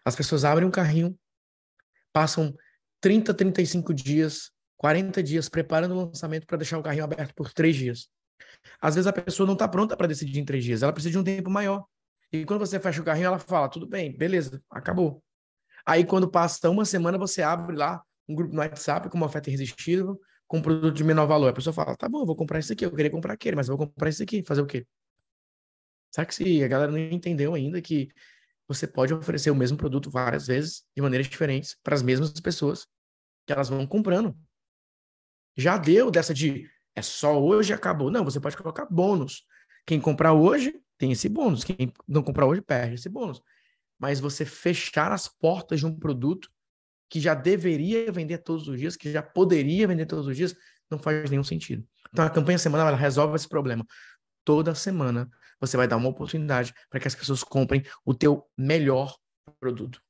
[0.04, 1.18] As pessoas abrem um carrinho,
[2.12, 2.54] passam
[3.00, 7.76] 30, 35 dias, 40 dias preparando o lançamento para deixar o carrinho aberto por três
[7.76, 8.08] dias.
[8.80, 11.18] Às vezes a pessoa não está pronta para decidir em três dias, ela precisa de
[11.18, 11.84] um tempo maior.
[12.32, 15.22] E quando você fecha o carrinho, ela fala: tudo bem, beleza, acabou.
[15.84, 19.50] Aí quando passa uma semana, você abre lá um grupo no WhatsApp com uma oferta
[19.50, 21.48] irresistível, com um produto de menor valor.
[21.48, 23.76] A pessoa fala, tá bom, vou comprar isso aqui, eu queria comprar aquele, mas eu
[23.76, 24.86] vou comprar isso aqui, fazer o quê?
[26.10, 28.08] Sabe que se a galera não entendeu ainda que
[28.66, 32.86] você pode oferecer o mesmo produto várias vezes, de maneiras diferentes, para as mesmas pessoas,
[33.46, 34.36] que elas vão comprando.
[35.58, 38.10] Já deu dessa de é só hoje acabou.
[38.10, 39.44] Não, você pode colocar bônus.
[39.84, 41.64] Quem comprar hoje tem esse bônus.
[41.64, 43.42] Quem não comprar hoje perde esse bônus.
[43.98, 46.48] Mas você fechar as portas de um produto
[47.10, 50.54] que já deveria vender todos os dias, que já poderia vender todos os dias,
[50.90, 51.86] não faz nenhum sentido.
[52.12, 53.84] Então a campanha semanal ela resolve esse problema.
[54.44, 55.28] Toda semana
[55.60, 59.16] você vai dar uma oportunidade para que as pessoas comprem o teu melhor
[59.58, 60.00] produto.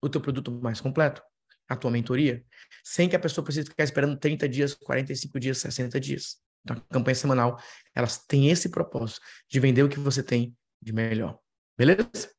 [0.00, 1.22] O teu produto mais completo,
[1.68, 2.44] a tua mentoria,
[2.82, 6.38] sem que a pessoa precise ficar esperando 30 dias, 45 dias, 60 dias.
[6.64, 7.60] Então a campanha semanal,
[7.94, 11.38] elas têm esse propósito de vender o que você tem de melhor.
[11.76, 12.32] Beleza?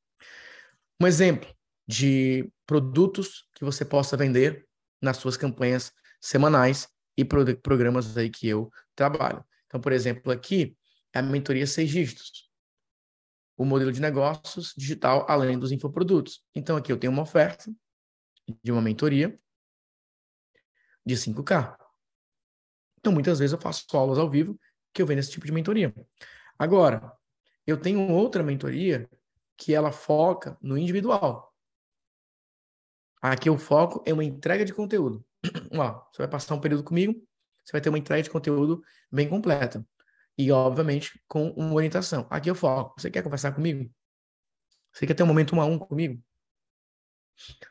[1.02, 1.50] Um exemplo
[1.88, 4.68] de produtos que você possa vender
[5.02, 6.88] nas suas campanhas semanais
[7.18, 9.44] e pro programas aí que eu trabalho.
[9.68, 10.76] Então, por exemplo, aqui
[11.13, 12.50] é a mentoria seis dígitos.
[13.58, 16.42] O modelo de negócios digital além dos infoprodutos.
[16.56, 17.72] Então, aqui eu tenho uma oferta
[18.64, 19.40] de uma mentoria
[21.06, 21.78] de 5K.
[23.00, 24.60] Então, muitas vezes eu faço aulas ao vivo
[24.94, 25.94] que eu vendo esse tipo de mentoria.
[26.58, 27.12] Agora,
[27.66, 29.10] eu tenho outra mentoria
[29.58, 31.54] que ela foca no individual.
[33.22, 35.26] Aqui o foco é uma entrega de conteúdo.
[35.72, 37.14] Você vai passar um período comigo,
[37.64, 38.82] você vai ter uma entrega de conteúdo
[39.12, 39.86] bem completa.
[40.38, 42.26] E, obviamente, com uma orientação.
[42.30, 43.00] Aqui eu foco.
[43.00, 43.92] Você quer conversar comigo?
[44.92, 46.24] Você quer ter um momento um a um comigo?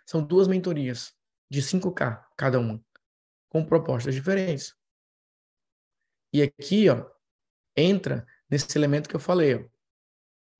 [0.06, 1.14] São duas mentorias
[1.50, 2.82] de 5K cada uma,
[3.48, 4.74] com propostas diferentes.
[6.32, 7.08] E aqui, ó,
[7.76, 9.64] entra nesse elemento que eu falei, ó.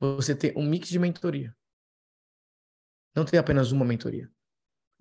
[0.01, 1.57] Você tem um mix de mentoria.
[3.15, 4.31] Não tem apenas uma mentoria.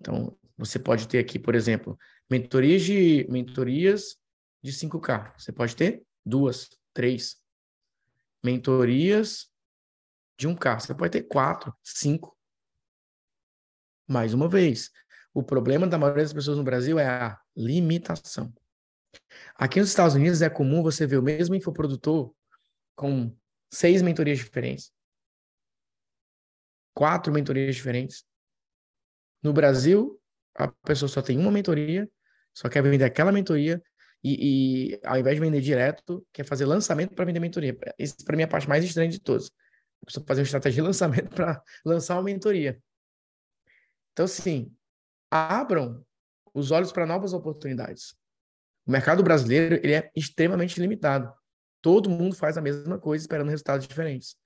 [0.00, 1.96] Então, você pode ter aqui, por exemplo,
[2.28, 4.16] mentorias de mentorias
[4.62, 5.38] de 5K.
[5.38, 7.40] Você pode ter duas, três.
[8.42, 9.48] Mentorias
[10.36, 10.80] de 1K.
[10.80, 12.37] Você pode ter quatro, cinco.
[14.08, 14.90] Mais uma vez,
[15.34, 18.52] o problema da maioria das pessoas no Brasil é a limitação.
[19.54, 22.34] Aqui nos Estados Unidos é comum você ver o mesmo infoprodutor
[22.96, 23.36] com
[23.70, 24.90] seis mentorias diferentes,
[26.94, 28.24] quatro mentorias diferentes,
[29.42, 30.20] no Brasil,
[30.54, 32.08] a pessoa só tem uma mentoria,
[32.52, 33.80] só quer vender aquela mentoria
[34.22, 37.76] e, e ao invés de vender direto, quer fazer lançamento para vender mentoria.
[37.98, 39.52] Isso para mim é a parte mais estranha de todos.
[40.02, 42.80] A pessoa fazer uma estratégia de lançamento para lançar uma mentoria.
[44.18, 44.74] Então, assim,
[45.30, 46.04] abram
[46.52, 48.16] os olhos para novas oportunidades.
[48.84, 51.32] O mercado brasileiro ele é extremamente limitado.
[51.80, 54.36] Todo mundo faz a mesma coisa esperando resultados diferentes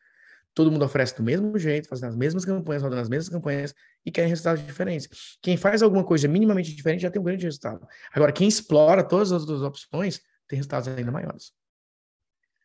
[0.54, 4.10] todo mundo oferece do mesmo jeito, fazendo as mesmas campanhas, rodando as mesmas campanhas e
[4.10, 5.38] querem resultados diferentes.
[5.40, 7.86] Quem faz alguma coisa minimamente diferente já tem um grande resultado.
[8.12, 11.52] Agora, quem explora todas as outras opções tem resultados ainda maiores.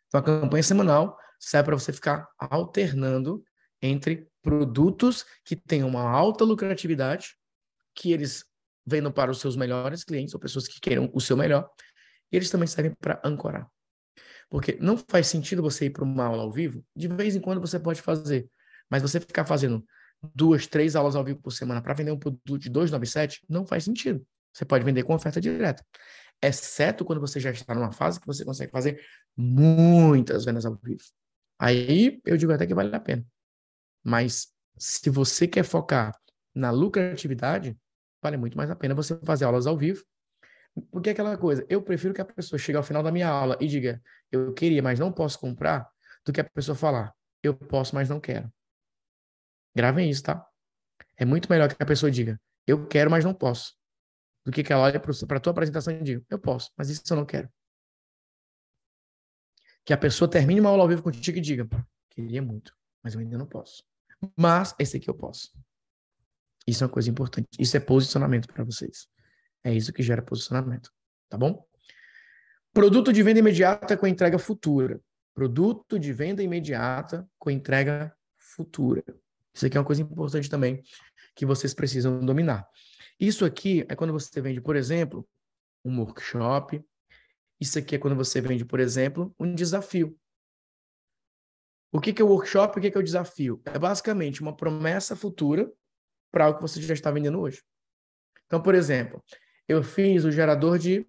[0.08, 3.44] Então, a campanha semanal serve para você ficar alternando
[3.82, 7.36] entre produtos que tenham uma alta lucratividade,
[7.94, 8.46] que eles
[8.86, 11.70] vendam para os seus melhores clientes ou pessoas que queiram o seu melhor,
[12.32, 13.70] e eles também servem para ancorar.
[14.50, 17.60] Porque não faz sentido você ir para uma aula ao vivo, de vez em quando
[17.60, 18.50] você pode fazer,
[18.90, 19.86] mas você ficar fazendo
[20.34, 23.84] duas, três aulas ao vivo por semana para vender um produto de 297 não faz
[23.84, 24.26] sentido.
[24.54, 25.86] Você pode vender com oferta direta.
[26.42, 29.00] Exceto quando você já está numa fase que você consegue fazer
[29.36, 31.04] muitas vendas ao vivo.
[31.60, 33.26] Aí eu digo até que vale a pena.
[34.04, 36.18] Mas se você quer focar
[36.54, 37.78] na lucratividade,
[38.22, 40.04] vale muito mais a pena você fazer aulas ao vivo
[40.92, 43.58] porque é aquela coisa, eu prefiro que a pessoa chegue ao final da minha aula
[43.60, 45.90] e diga, eu queria, mas não posso comprar,
[46.26, 48.52] do que a pessoa falar, eu posso, mas não quero.
[49.76, 50.46] Gravem isso, tá?
[51.16, 53.76] É muito melhor que a pessoa diga, eu quero, mas não posso,
[54.46, 57.02] do que que ela olhe para a tua apresentação e diga, eu posso, mas isso
[57.10, 57.50] eu não quero.
[59.84, 61.68] Que a pessoa termine uma aula ao vivo contigo e diga,
[62.10, 62.77] queria muito,
[63.08, 63.84] mas eu ainda não posso.
[64.36, 65.54] Mas esse aqui eu posso.
[66.68, 67.48] Isso é uma coisa importante.
[67.58, 69.08] Isso é posicionamento para vocês.
[69.64, 70.92] É isso que gera posicionamento,
[71.30, 71.66] tá bom?
[72.74, 75.00] Produto de venda imediata com entrega futura.
[75.34, 79.04] Produto de venda imediata com entrega futura.
[79.54, 80.84] Isso aqui é uma coisa importante também
[81.34, 82.68] que vocês precisam dominar.
[83.18, 85.26] Isso aqui é quando você vende, por exemplo,
[85.86, 86.84] um workshop.
[87.58, 90.20] Isso aqui é quando você vende, por exemplo, um desafio.
[91.92, 92.78] O que, é o workshop?
[92.78, 93.62] O que, que é o desafio?
[93.66, 95.72] É basicamente uma promessa futura
[96.32, 97.64] para algo que você já está vendendo hoje.
[98.46, 99.24] Então, por exemplo,
[99.68, 101.06] eu fiz o gerador de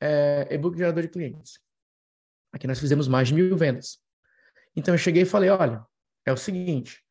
[0.00, 1.60] é, e-book gerador de clientes.
[2.52, 4.00] Aqui nós fizemos mais de mil vendas.
[4.74, 5.84] Então eu cheguei e falei, olha,
[6.24, 7.04] é o seguinte,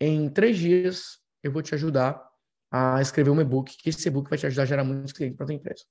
[0.00, 2.26] em três dias eu vou te ajudar
[2.70, 5.44] a escrever um e-book, que esse e-book vai te ajudar a gerar muitos clientes para
[5.44, 5.84] a tua empresa.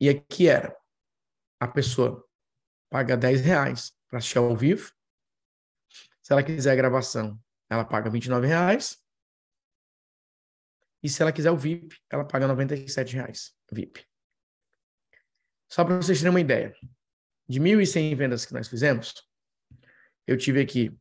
[0.00, 0.74] E aqui era,
[1.60, 2.26] a pessoa
[2.88, 4.92] paga 10 reais para assistir ao vivo.
[6.20, 8.98] Se ela quiser a gravação, ela paga 29 reais.
[11.02, 14.04] E se ela quiser o VIP, ela paga 97 reais VIP.
[15.68, 16.74] Só para vocês terem uma ideia,
[17.48, 19.14] de 1.100 vendas que nós fizemos,
[20.26, 20.94] eu tive aqui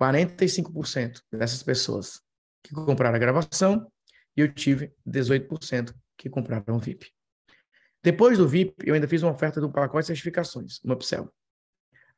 [0.00, 2.20] 45% dessas pessoas
[2.62, 3.90] que compraram a gravação
[4.36, 7.10] e eu tive 18% que compraram o VIP.
[8.02, 11.32] Depois do VIP, eu ainda fiz uma oferta do pacote de certificações, uma upsell.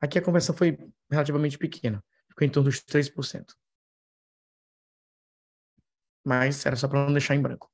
[0.01, 0.79] Aqui a conversão foi
[1.11, 3.55] relativamente pequena, ficou em torno dos 3%.
[6.25, 7.71] Mas era só para não deixar em branco.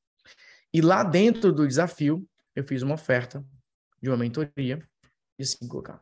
[0.72, 3.44] E lá dentro do desafio, eu fiz uma oferta
[4.00, 4.78] de uma mentoria
[5.38, 6.00] de 5K.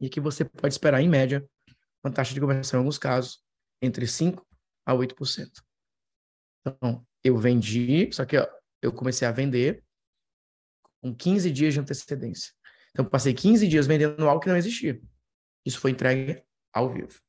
[0.00, 1.48] E aqui você pode esperar, em média,
[2.04, 3.42] uma taxa de conversão, em alguns casos,
[3.80, 4.42] entre 5%
[4.84, 5.62] a 8%.
[6.60, 8.46] Então, eu vendi, só que ó,
[8.82, 9.82] eu comecei a vender
[11.00, 12.52] com 15 dias de antecedência.
[12.96, 14.98] Então, passei 15 dias vendendo algo que não existia.
[15.66, 17.20] Isso foi entregue ao vivo.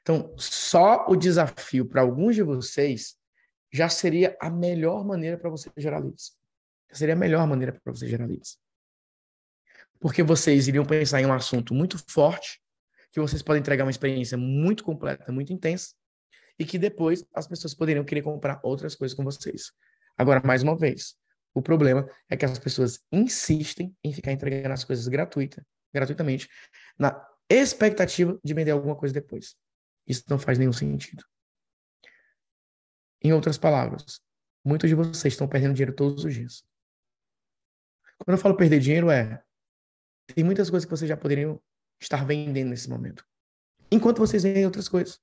[0.00, 3.18] Então, só o desafio para alguns de vocês
[3.70, 6.32] já seria a melhor maneira para você gerar leads.
[6.90, 8.56] Seria a melhor maneira para você gerar leads.
[10.00, 12.58] Porque vocês iriam pensar em um assunto muito forte,
[13.12, 15.94] que vocês podem entregar uma experiência muito completa, muito intensa,
[16.58, 19.72] e que depois as pessoas poderiam querer comprar outras coisas com vocês.
[20.16, 21.16] Agora, mais uma vez,
[21.54, 26.48] o problema é que as pessoas insistem em ficar entregando as coisas gratuita, gratuitamente,
[26.98, 29.54] na expectativa de vender alguma coisa depois.
[30.06, 31.24] Isso não faz nenhum sentido.
[33.22, 34.20] Em outras palavras,
[34.64, 36.64] muitos de vocês estão perdendo dinheiro todos os dias.
[38.18, 39.42] Quando eu falo perder dinheiro, é.
[40.34, 41.60] Tem muitas coisas que vocês já poderiam
[42.00, 43.26] estar vendendo nesse momento.
[43.90, 45.20] Enquanto vocês vendem outras coisas.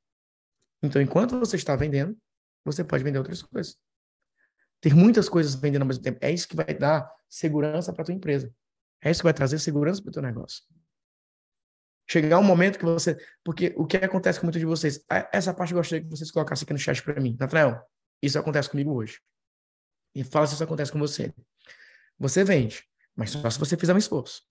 [0.83, 2.17] Então, enquanto você está vendendo,
[2.63, 3.77] você pode vender outras coisas
[4.81, 6.19] ter muitas coisas vendendo ao mesmo tempo.
[6.21, 8.53] É isso que vai dar segurança para tua empresa.
[9.01, 10.63] É isso que vai trazer segurança para o teu negócio.
[12.09, 13.17] Chegar um momento que você.
[13.43, 15.05] Porque o que acontece com muitos de vocês?
[15.31, 17.37] Essa parte eu gostaria que vocês colocassem aqui no chat para mim.
[17.39, 17.79] Nathanael,
[18.21, 19.19] isso acontece comigo hoje.
[20.15, 21.33] E fala se isso acontece com você.
[22.17, 22.83] Você vende,
[23.15, 24.41] mas só se você fizer um esforço.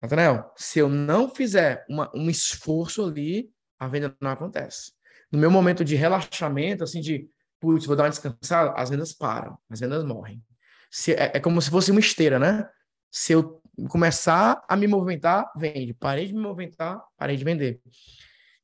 [0.00, 4.92] Nathanael, se eu não fizer uma, um esforço ali, a venda não acontece.
[5.30, 7.28] No meu momento de relaxamento, assim, de
[7.60, 10.42] putz, vou dar uma descansada, as vendas param, as vendas morrem.
[10.90, 12.68] Se, é, é, como se fosse uma esteira, né?
[13.10, 15.94] Se eu começar a me movimentar, vende.
[15.94, 17.80] Parei de me movimentar, parei de vender.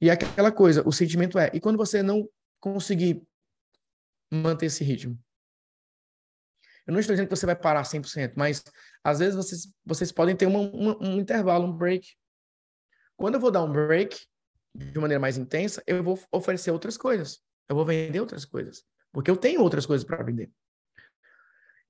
[0.00, 2.28] E é aquela coisa, o sentimento é, e quando você não
[2.60, 3.22] conseguir
[4.30, 5.18] manter esse ritmo?
[6.86, 8.64] Eu não estou dizendo que você vai parar 100%, mas
[9.04, 12.16] às vezes vocês, vocês podem ter uma, uma, um intervalo, um break.
[13.16, 14.26] Quando eu vou dar um break
[14.74, 17.40] de maneira mais intensa, eu vou oferecer outras coisas.
[17.72, 18.84] Eu vou vender outras coisas.
[19.10, 20.50] Porque eu tenho outras coisas para vender.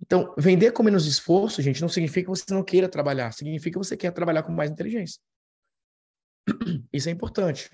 [0.00, 3.32] Então, vender com menos esforço, gente, não significa que você não queira trabalhar.
[3.32, 5.20] Significa que você quer trabalhar com mais inteligência.
[6.92, 7.68] Isso é importante.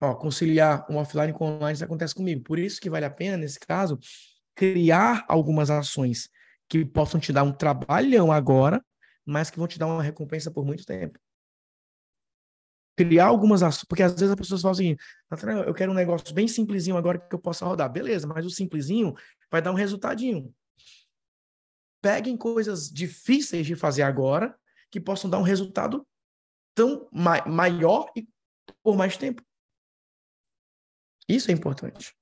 [0.00, 2.42] Ó, conciliar um offline com online isso acontece comigo.
[2.42, 3.98] Por isso que vale a pena, nesse caso,
[4.54, 6.28] criar algumas ações
[6.68, 8.84] que possam te dar um trabalhão agora,
[9.24, 11.18] mas que vão te dar uma recompensa por muito tempo
[12.96, 14.96] criar algumas ações, porque às vezes as pessoas falam assim,
[15.66, 17.90] eu quero um negócio bem simplesinho agora que eu possa rodar.
[17.90, 19.14] Beleza, mas o simplesinho
[19.50, 20.54] vai dar um resultadinho.
[22.00, 24.56] Peguem coisas difíceis de fazer agora
[24.90, 26.06] que possam dar um resultado
[26.74, 28.28] tão ma maior e
[28.82, 29.42] por mais tempo.
[31.28, 32.14] Isso é importante.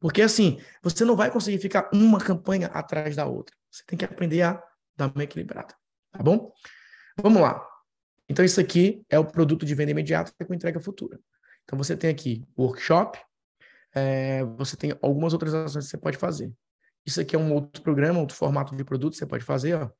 [0.00, 3.54] Porque assim, você não vai conseguir ficar uma campanha atrás da outra.
[3.70, 4.62] Você tem que aprender a
[4.96, 5.74] dar uma equilibrada.
[6.10, 6.52] Tá bom?
[7.16, 7.69] Vamos lá.
[8.30, 11.18] Então, isso aqui é o produto de venda imediata com entrega futura.
[11.64, 13.18] Então, você tem aqui workshop,
[13.92, 16.52] é, você tem algumas outras ações que você pode fazer.
[17.04, 19.74] Isso aqui é um outro programa, outro formato de produto que você pode fazer.
[19.74, 19.90] Ó.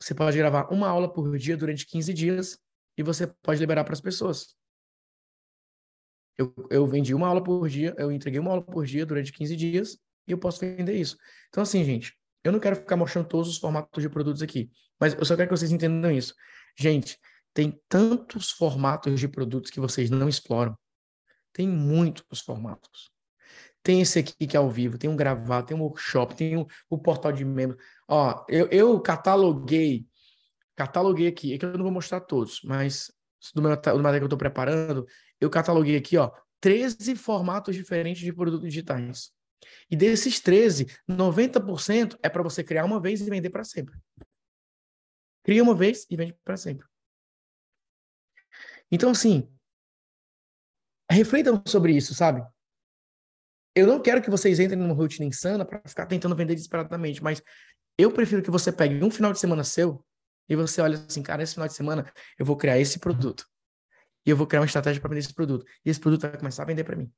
[0.00, 2.58] Você pode gravar uma aula por dia durante 15 dias
[2.98, 4.56] e você pode liberar para as pessoas.
[6.36, 9.54] Eu, eu vendi uma aula por dia, eu entreguei uma aula por dia durante 15
[9.54, 11.16] dias e eu posso vender isso.
[11.48, 12.12] Então, assim, gente,
[12.46, 14.70] eu não quero ficar mostrando todos os formatos de produtos aqui,
[15.00, 16.34] mas eu só quero que vocês entendam isso.
[16.78, 17.18] Gente,
[17.52, 20.78] tem tantos formatos de produtos que vocês não exploram.
[21.52, 23.10] Tem muitos formatos.
[23.82, 26.66] Tem esse aqui que é ao vivo, tem um gravado, tem um workshop, tem um,
[26.90, 27.82] o portal de membros.
[28.08, 30.06] Ó, eu, eu cataloguei,
[30.74, 33.12] cataloguei aqui, é que eu não vou mostrar todos, mas
[33.54, 35.06] do, do material que eu estou preparando,
[35.40, 36.30] eu cataloguei aqui, ó,
[36.60, 39.30] 13 formatos diferentes de produtos digitais.
[39.90, 43.94] E desses 13, 90% é para você criar uma vez e vender para sempre.
[45.44, 46.86] Cria uma vez e vende para sempre.
[48.90, 49.48] Então, assim,
[51.10, 52.44] reflitam sobre isso, sabe?
[53.74, 57.42] Eu não quero que vocês entrem numa rotina insana para ficar tentando vender desesperadamente, mas
[57.98, 60.04] eu prefiro que você pegue um final de semana seu
[60.48, 63.46] e você olhe assim, cara, esse final de semana eu vou criar esse produto.
[64.24, 65.64] E eu vou criar uma estratégia para vender esse produto.
[65.84, 67.12] E esse produto vai começar a vender para mim.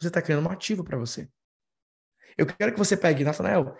[0.00, 1.28] Você está criando um ativo para você.
[2.36, 3.76] Eu quero que você pegue, Nathanael,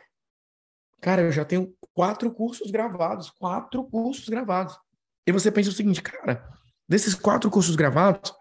[1.00, 4.78] cara, eu já tenho quatro cursos gravados, quatro cursos gravados.
[5.26, 6.48] E você pensa o seguinte, cara,
[6.88, 8.32] desses quatro cursos gravados,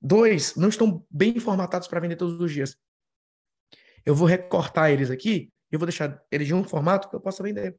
[0.00, 2.76] dois não estão bem formatados para vender todos os dias.
[4.04, 7.42] Eu vou recortar eles aqui eu vou deixar eles de um formato que eu possa
[7.42, 7.76] vender.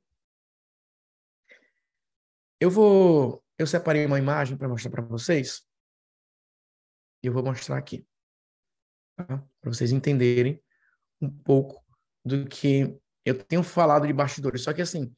[2.59, 3.41] Eu vou.
[3.57, 5.65] Eu separei uma imagem para mostrar para vocês.
[7.23, 8.05] E eu vou mostrar aqui.
[9.15, 9.26] Tá?
[9.61, 10.61] Para vocês entenderem
[11.26, 11.84] um pouco
[12.23, 14.63] do que eu tenho falado de bastidores.
[14.63, 15.13] Só que assim,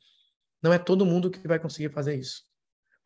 [0.61, 2.43] não é todo mundo que vai conseguir fazer isso.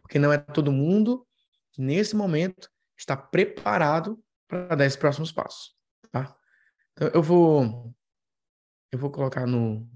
[0.02, 1.28] Porque não é todo mundo
[1.72, 5.76] que nesse momento está preparado para dar esses próximos passos.
[6.12, 6.36] Tá?
[6.94, 7.94] Então, eu vou
[8.92, 9.90] eu vou colocar no,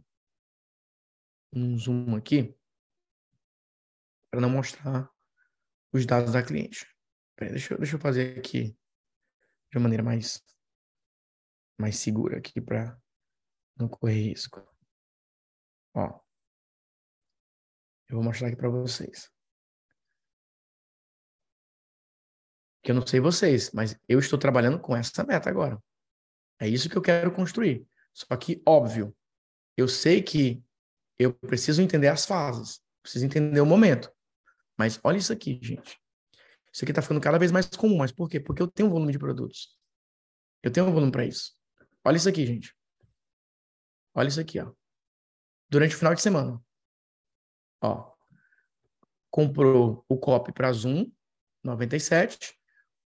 [1.52, 2.56] no zoom aqui
[4.32, 5.10] para não mostrar
[5.92, 6.88] os dados da cliente.
[7.38, 8.78] Deixa, deixa eu fazer aqui
[9.70, 10.42] de uma maneira mais,
[11.78, 13.00] mais segura aqui para
[13.78, 14.62] não correr risco.
[15.94, 16.20] Ó,
[18.10, 19.32] eu vou mostrar aqui para vocês.
[22.84, 25.82] Que eu não sei vocês, mas eu estou trabalhando com essa meta agora.
[26.60, 27.88] É isso que eu quero construir.
[28.14, 29.16] Só que, óbvio,
[29.76, 30.64] eu sei que
[31.18, 34.14] eu preciso entender as fases, preciso entender o momento.
[34.78, 36.00] Mas olha isso aqui, gente.
[36.72, 37.98] Isso aqui está ficando cada vez mais comum.
[37.98, 38.40] Mas por quê?
[38.40, 39.78] Porque eu tenho um volume de produtos.
[40.62, 41.56] Eu tenho um volume para isso.
[42.06, 42.76] Olha isso aqui, gente.
[44.14, 44.72] Olha isso aqui, ó.
[45.70, 46.62] Durante o final de semana.
[47.82, 48.14] Ó.
[49.32, 51.12] Comprou o copy para Zoom,
[51.64, 52.56] 97.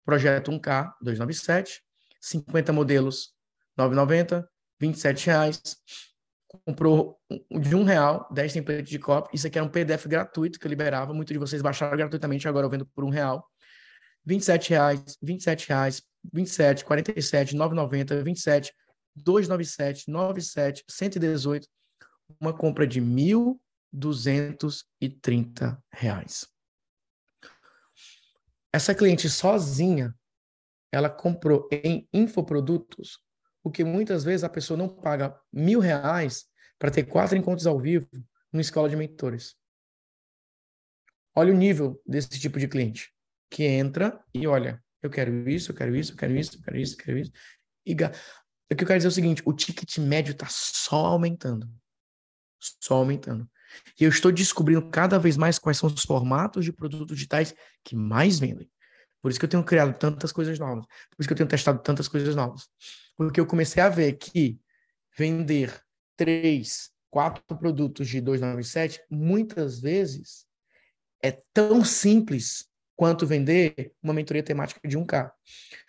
[0.04, 1.82] Projeto 1K, 297.
[2.20, 3.32] 50 modelos,
[3.76, 4.50] 990.
[4.80, 5.60] 27 reais,
[6.64, 7.18] comprou
[7.50, 9.34] de um real, 10 templates de copy.
[9.34, 11.12] Isso aqui era um PDF gratuito que eu liberava.
[11.12, 13.44] Muitos de vocês baixaram gratuitamente, agora eu vendo por um real.
[14.24, 18.72] 27 reais, 27 reais, 27, 47, 9,90, 27,
[19.22, 21.68] 297, 97, 118.
[22.40, 26.46] Uma compra de 1.230 reais.
[28.72, 30.14] Essa cliente sozinha,
[30.92, 33.18] ela comprou em infoprodutos
[33.62, 36.46] porque muitas vezes a pessoa não paga mil reais
[36.78, 38.08] para ter quatro encontros ao vivo
[38.52, 39.54] numa escola de mentores.
[41.34, 43.12] Olha o nível desse tipo de cliente
[43.50, 46.78] que entra e olha, eu quero isso, eu quero isso, eu quero isso, eu quero
[46.78, 47.32] isso, eu quero isso.
[47.84, 47.94] E
[48.70, 51.68] o que eu quero dizer é o seguinte: o ticket médio está só aumentando.
[52.58, 53.48] Só aumentando.
[54.00, 57.54] E eu estou descobrindo cada vez mais quais são os formatos de produtos digitais
[57.84, 58.70] que mais vendem.
[59.20, 60.86] Por isso que eu tenho criado tantas coisas novas.
[60.86, 62.68] Por isso que eu tenho testado tantas coisas novas.
[63.16, 64.60] Porque eu comecei a ver que
[65.16, 65.82] vender
[66.16, 70.46] três, quatro produtos de 297, muitas vezes
[71.22, 75.30] é tão simples quanto vender uma mentoria temática de 1K.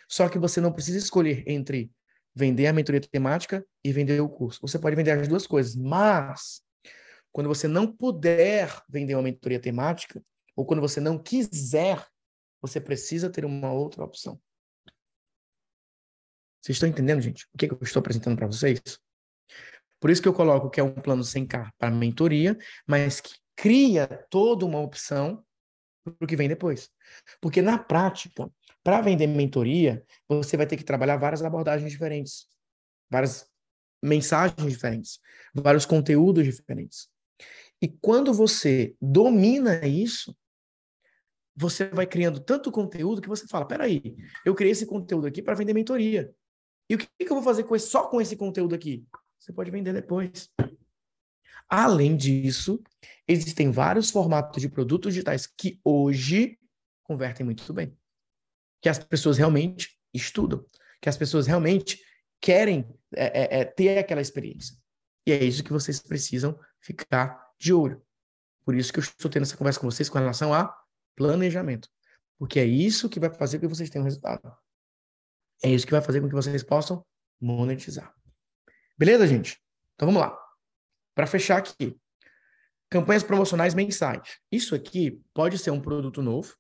[0.08, 1.92] Só que você não precisa escolher entre
[2.36, 4.60] vender a mentoria temática e vender o curso.
[4.62, 6.62] Você pode vender as duas coisas, mas
[7.32, 10.24] quando você não puder vender uma mentoria temática,
[10.56, 12.06] ou quando você não quiser,
[12.62, 14.40] você precisa ter uma outra opção.
[16.62, 17.48] Vocês estão entendendo, gente?
[17.54, 18.82] O que, eu estou apresentando para vocês?
[20.00, 24.08] Por isso que eu coloco que é um plano 100K para mentoria, mas que cria
[24.30, 25.44] toda uma opção
[26.04, 26.90] para o que vem depois.
[27.42, 28.50] Porque na prática,
[28.84, 32.48] para vender mentoria, você vai ter que trabalhar várias abordagens diferentes,
[33.10, 33.48] várias
[34.02, 35.20] mensagens diferentes,
[35.54, 37.10] vários conteúdos diferentes.
[37.82, 40.36] E quando você domina isso,
[41.56, 44.16] você vai criando tanto conteúdo que você fala: peraí,
[44.46, 46.34] eu criei esse conteúdo aqui para vender mentoria.
[46.90, 49.06] E o que, que eu vou fazer com esse, só com esse conteúdo aqui?
[49.38, 50.50] Você pode vender depois.
[51.68, 52.82] Além disso,
[53.28, 56.58] existem vários formatos de produtos digitais que hoje
[57.04, 57.96] convertem muito bem.
[58.82, 60.66] Que as pessoas realmente estudam,
[61.02, 62.00] que as pessoas realmente
[62.42, 64.76] querem é, é, é, ter aquela experiência.
[65.26, 68.02] E é isso que vocês precisam ficar de olho.
[68.64, 70.76] Por isso que eu estou tendo essa conversa com vocês com relação a
[71.16, 71.90] planejamento.
[72.38, 74.56] Porque é isso que vai fazer com que vocês tenham resultado.
[75.64, 77.06] É isso que vai fazer com que vocês possam
[77.40, 78.14] monetizar.
[78.98, 79.60] Beleza, gente?
[79.96, 80.38] Então vamos lá.
[81.14, 82.00] Para fechar aqui,
[82.90, 84.38] campanhas promocionais mensais.
[84.52, 86.56] Isso aqui pode ser um produto novo,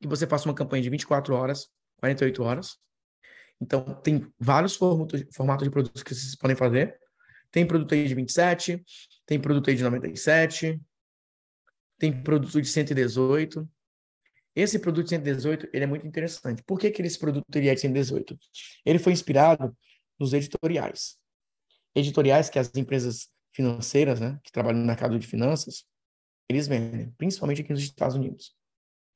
[0.00, 1.68] que você faça uma campanha de 24 horas,
[1.98, 2.78] 48 horas.
[3.60, 6.98] Então, tem vários formatos, de produtos que vocês podem fazer.
[7.50, 8.84] Tem produto aí de 27,
[9.26, 10.80] tem produto aí de 97,
[11.98, 13.68] tem produto de 118.
[14.54, 16.62] Esse produto de 118, ele é muito interessante.
[16.62, 18.38] Por que, que esse produto teria de 118?
[18.84, 19.76] Ele foi inspirado
[20.18, 21.16] nos editoriais.
[21.94, 25.84] Editoriais que as empresas financeiras, né, que trabalham no mercado de finanças,
[26.48, 28.54] eles vendem, principalmente aqui nos Estados Unidos.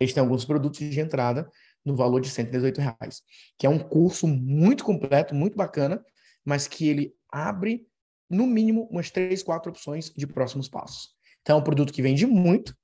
[0.02, 1.48] Eles têm alguns produtos de entrada
[1.84, 3.22] no valor de 118 reais,
[3.58, 6.04] que é um curso muito completo, muito bacana,
[6.44, 7.86] mas que ele abre,
[8.28, 11.10] no mínimo, umas três, quatro opções de próximos passos.
[11.40, 12.76] Então, é um produto que vende muito,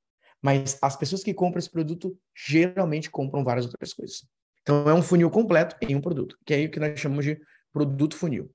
[0.42, 4.26] mas as pessoas que compram esse produto geralmente compram várias outras coisas.
[4.62, 7.40] Então, é um funil completo em um produto, que é o que nós chamamos de
[7.72, 8.50] produto funil.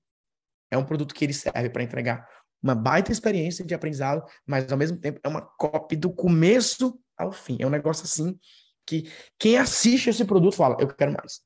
[0.70, 2.28] É um produto que ele serve para entregar
[2.61, 7.32] uma baita experiência de aprendizado, mas ao mesmo tempo é uma cópia do começo ao
[7.32, 7.57] fim.
[7.59, 8.39] É um negócio assim
[8.86, 11.41] que quem assiste esse produto fala, eu quero mais.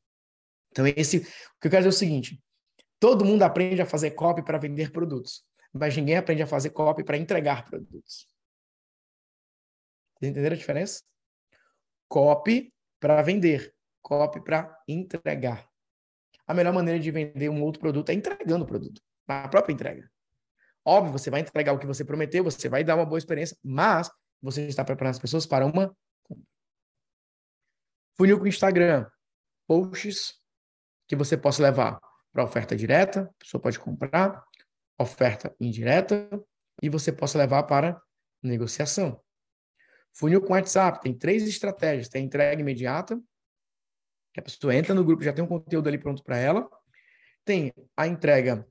[0.72, 1.22] Então, esse, o
[1.62, 2.44] que eu quero dizer é o seguinte:
[3.00, 5.44] todo mundo aprende a fazer copy para vender produtos,
[5.74, 8.28] mas ninguém aprende a fazer copy para entregar produtos.
[10.22, 11.04] Entenderam a diferença?
[12.08, 15.68] Copy para vender, copy para entregar.
[16.48, 20.10] A melhor maneira de vender um outro produto é entregando o produto, na própria entrega.
[20.86, 24.10] Óbvio, você vai entregar o que você prometeu, você vai dar uma boa experiência, mas
[24.42, 25.96] você está preparando as pessoas para uma
[28.18, 29.08] funil com Instagram,
[29.68, 30.42] posts
[31.08, 32.00] que você possa levar
[32.32, 34.44] para oferta direta, a pessoa pode comprar,
[35.00, 36.30] oferta indireta
[36.82, 38.02] e você possa levar para
[38.42, 39.22] negociação.
[40.14, 43.20] Funil com WhatsApp tem três estratégias, tem entrega imediata,
[44.34, 46.68] que a pessoa entra no grupo já tem um conteúdo ali pronto para ela.
[47.46, 48.68] Tem a entrega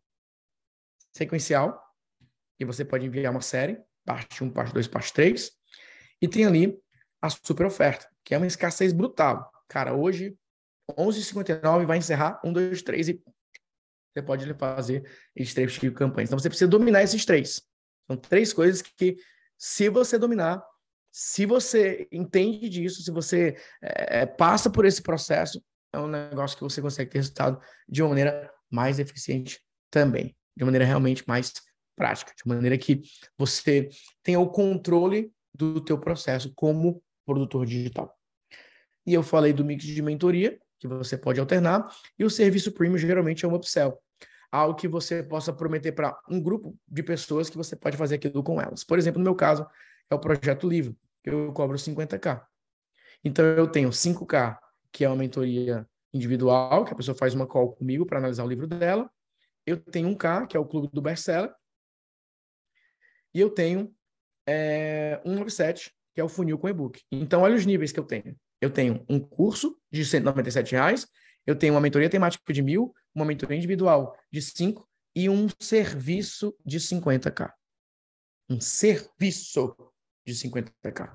[1.13, 1.81] sequencial,
[2.59, 5.53] e você pode enviar uma série, parte 1, parte 2, parte 3.
[6.23, 6.79] E tem ali
[7.21, 9.51] a super oferta, que é uma escassez brutal.
[9.69, 10.35] Cara, hoje,
[10.93, 13.23] 11h59 vai encerrar 1, 2, 3 e
[14.15, 15.05] você pode fazer
[15.35, 16.31] esses três tipos de campanhas.
[16.31, 17.63] Então, você precisa dominar esses três.
[18.07, 19.17] São três coisas que,
[19.59, 20.65] se você dominar,
[21.13, 26.63] se você entende disso, se você é, passa por esse processo, é um negócio que
[26.63, 31.53] você consegue ter resultado de uma maneira mais eficiente também, de uma maneira realmente mais
[31.97, 33.03] prática, de maneira que
[33.37, 33.89] você
[34.23, 38.15] tenha o controle do teu processo como produtor digital.
[39.07, 41.89] E eu falei do mix de mentoria, que você pode alternar,
[42.19, 43.99] e o serviço premium geralmente é um upsell,
[44.53, 48.43] algo que você possa prometer para um grupo de pessoas que você pode fazer aquilo
[48.43, 48.85] com elas.
[48.85, 49.67] Por exemplo, no meu caso,
[50.11, 50.95] é o projeto livre,
[51.25, 52.43] que eu cobro 50k.
[53.25, 54.59] Então eu tenho 5k,
[54.93, 58.49] que é uma mentoria individual, que a pessoa faz uma call comigo para analisar o
[58.49, 59.11] livro dela.
[59.65, 61.53] Eu tenho um K, que é o clube do best-seller,
[63.37, 63.95] e eu tenho
[64.49, 67.03] é, um offset, que é o funil com e-book.
[67.13, 68.35] Então, olha os níveis que eu tenho.
[68.63, 71.07] Eu tenho um curso de 197 reais,
[71.47, 76.57] eu tenho uma mentoria temática de mil, uma mentoria individual de 5 e um serviço
[76.65, 77.53] de 50k.
[78.49, 79.77] Um serviço
[80.27, 81.13] de 50k.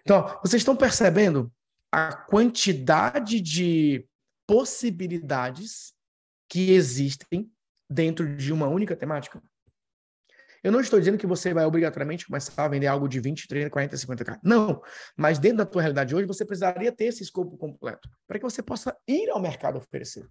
[0.00, 1.52] Então, vocês estão percebendo
[1.92, 4.04] a quantidade de
[4.48, 5.94] possibilidades
[6.50, 7.48] que existem
[7.88, 9.40] dentro de uma única temática?
[10.62, 13.70] Eu não estou dizendo que você vai obrigatoriamente começar a vender algo de 20, 30,
[13.70, 14.40] 40, 50k.
[14.42, 14.80] Não.
[15.16, 18.62] Mas dentro da tua realidade hoje, você precisaria ter esse escopo completo para que você
[18.62, 20.28] possa ir ao mercado oferecer.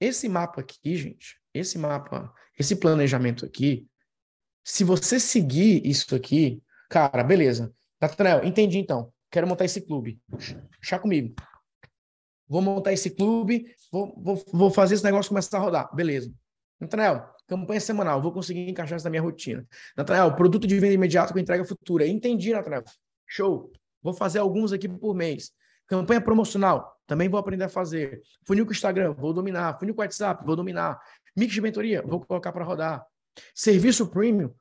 [0.00, 3.86] Esse mapa aqui, gente, esse mapa, esse planejamento aqui,
[4.64, 7.72] se você seguir isso aqui, cara, beleza.
[8.00, 9.12] Nathanael, entendi então.
[9.30, 10.20] Quero montar esse clube.
[10.80, 11.34] Chá comigo.
[12.46, 15.94] Vou montar esse clube, vou, vou, vou fazer esse negócio começar a rodar.
[15.94, 16.32] Beleza.
[16.80, 19.66] Nathanael, campanha semanal, vou conseguir encaixar isso na minha rotina.
[19.96, 22.06] Nathanael, produto de venda imediata com entrega futura.
[22.06, 22.84] Entendi, Nathanael.
[23.26, 23.72] Show.
[24.02, 25.52] Vou fazer alguns aqui por mês.
[25.86, 28.22] Campanha promocional, também vou aprender a fazer.
[28.44, 29.78] Funil com Instagram, vou dominar.
[29.78, 30.98] Funil com WhatsApp, vou dominar.
[31.36, 33.04] Mix de mentoria, vou colocar para rodar.
[33.54, 34.54] Serviço premium,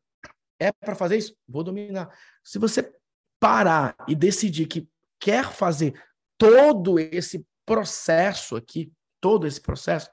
[0.60, 1.36] é para fazer isso?
[1.48, 2.10] Vou dominar.
[2.44, 2.92] Se você
[3.40, 4.88] parar e decidir que
[5.20, 5.94] quer fazer
[6.38, 10.10] todo esse processo aqui, todo esse processo,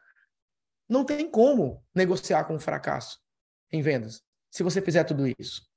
[0.90, 3.22] não tem como negociar com o fracasso
[3.70, 5.70] em vendas se você fizer tudo isso.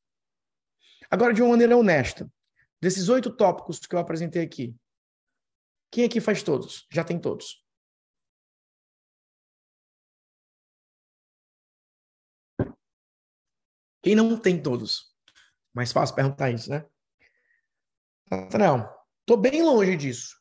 [1.09, 2.27] Agora, de uma maneira honesta,
[2.81, 4.75] desses oito tópicos que eu apresentei aqui,
[5.91, 6.87] Quem aqui faz todos?
[6.91, 7.63] Já tem todos.
[14.01, 15.15] Quem não tem todos?
[15.71, 16.89] Mais fácil perguntar isso, né?
[18.31, 18.89] Nathanael,
[19.23, 20.35] tô bem longe disso.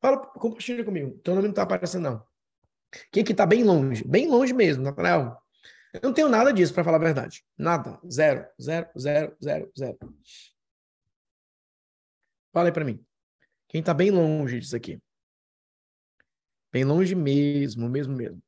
[0.00, 1.16] Fala, compartilha comigo.
[1.20, 2.35] Teu nome não tá aparecendo, não.
[3.10, 4.04] Quem que tá bem longe?
[4.06, 5.36] Bem longe mesmo, Nathanael.
[5.92, 7.44] Eu não tenho nada disso, para falar a verdade.
[7.56, 7.98] Nada.
[8.10, 8.46] Zero.
[8.60, 9.98] Zero, zero, zero, zero.
[12.52, 13.04] Fala aí para mim.
[13.68, 15.00] Quem tá bem longe disso aqui?
[16.72, 18.42] Bem longe mesmo, mesmo, mesmo.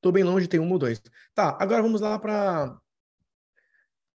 [0.00, 1.00] Tô bem longe, tem um ou dois.
[1.34, 2.76] Tá, agora vamos lá para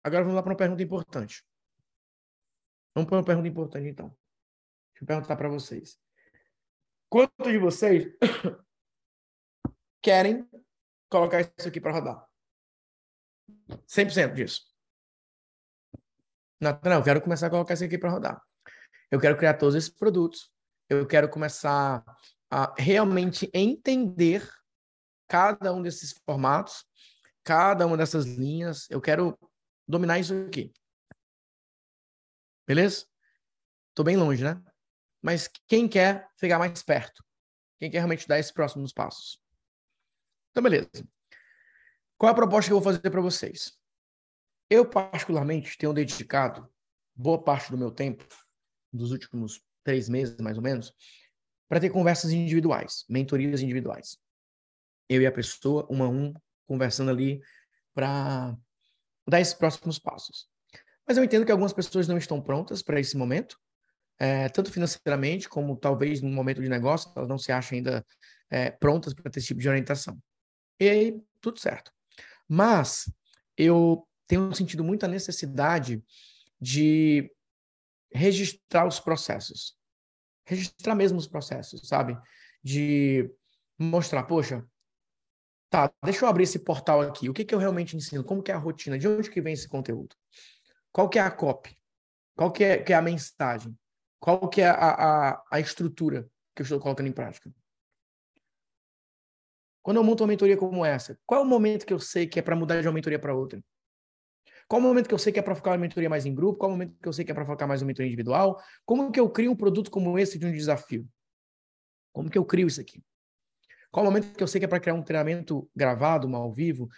[0.07, 1.43] Agora vamos lá para uma pergunta importante.
[2.95, 4.07] Vamos para uma pergunta importante, então.
[4.93, 5.99] Deixa eu perguntar para vocês.
[7.09, 8.07] Quantos de vocês
[10.07, 10.49] querem
[11.09, 12.25] colocar isso aqui para rodar?
[13.85, 14.61] 100% disso.
[16.61, 18.41] Não, eu quero começar a colocar isso aqui para rodar.
[19.11, 20.49] Eu quero criar todos esses produtos.
[20.87, 22.05] Eu quero começar
[22.49, 24.49] a realmente entender
[25.27, 26.85] cada um desses formatos,
[27.43, 28.89] cada uma dessas linhas.
[28.89, 29.37] Eu quero
[29.85, 30.71] dominar isso aqui.
[32.65, 33.05] Beleza?
[33.93, 34.63] Tô bem longe, né?
[35.21, 37.21] Mas quem quer chegar mais perto?
[37.77, 39.45] Quem quer realmente dar esses próximos passos?
[40.57, 40.89] Então, beleza.
[42.17, 43.73] Qual é a proposta que eu vou fazer para vocês?
[44.71, 46.67] Eu, particularmente, tenho dedicado
[47.15, 48.27] boa parte do meu tempo,
[48.91, 50.91] dos últimos três meses, mais ou menos,
[51.69, 54.17] para ter conversas individuais, mentorias individuais.
[55.07, 56.33] Eu e a pessoa, um a um,
[56.65, 57.39] conversando ali
[57.93, 58.57] para
[59.29, 60.49] dar esses próximos passos.
[61.07, 63.59] Mas eu entendo que algumas pessoas não estão prontas para esse momento,
[64.17, 68.03] é, tanto financeiramente como talvez no momento de negócio, elas não se acham ainda
[68.49, 70.19] é, prontas para ter esse tipo de orientação.
[70.79, 71.91] E aí, tudo certo.
[72.47, 73.11] Mas
[73.55, 76.03] eu tenho sentido muita necessidade
[76.59, 77.31] de
[78.11, 79.75] registrar os processos.
[80.45, 82.17] Registrar mesmo os processos, sabe?
[82.63, 83.29] De
[83.77, 84.65] mostrar, poxa,
[85.69, 87.29] Tá, deixa eu abrir esse portal aqui.
[87.29, 88.23] O que, que eu realmente ensino?
[88.23, 88.97] Como que é a rotina?
[88.97, 90.15] De onde que vem esse conteúdo?
[90.91, 91.77] Qual que é a copy?
[92.35, 93.77] Qual que é, que é a mensagem?
[94.19, 97.51] Qual que é a, a, a estrutura que eu estou colocando em prática?
[99.87, 102.37] Quando eu monto uma mentoria como essa, qual é o momento que eu sei que
[102.37, 103.63] é para mudar de uma mentoria para outra?
[104.67, 106.35] Qual é o momento que eu sei que é para focar uma mentoria mais em
[106.35, 106.59] grupo?
[106.59, 108.61] Qual é o momento que eu sei que é para focar mais uma mentoria individual?
[108.85, 111.07] Como que eu crio um produto como esse de um desafio?
[112.11, 113.01] Como que eu crio isso aqui?
[113.89, 116.51] Qual o momento que eu sei que é para criar um treinamento gravado, um ao
[116.51, 116.89] vivo?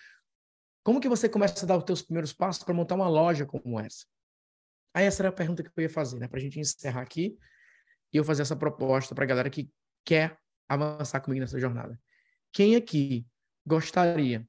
[0.83, 3.79] Como que você começa a dar os teus primeiros passos para montar uma loja como
[3.79, 4.03] essa?
[4.95, 6.27] Aí essa era a pergunta que eu ia fazer, né?
[6.27, 7.37] Para a gente encerrar aqui
[8.11, 9.69] e eu fazer essa proposta para a galera que
[10.03, 11.95] quer avançar comigo nessa jornada.
[12.51, 13.27] Quem aqui
[13.65, 14.47] gostaria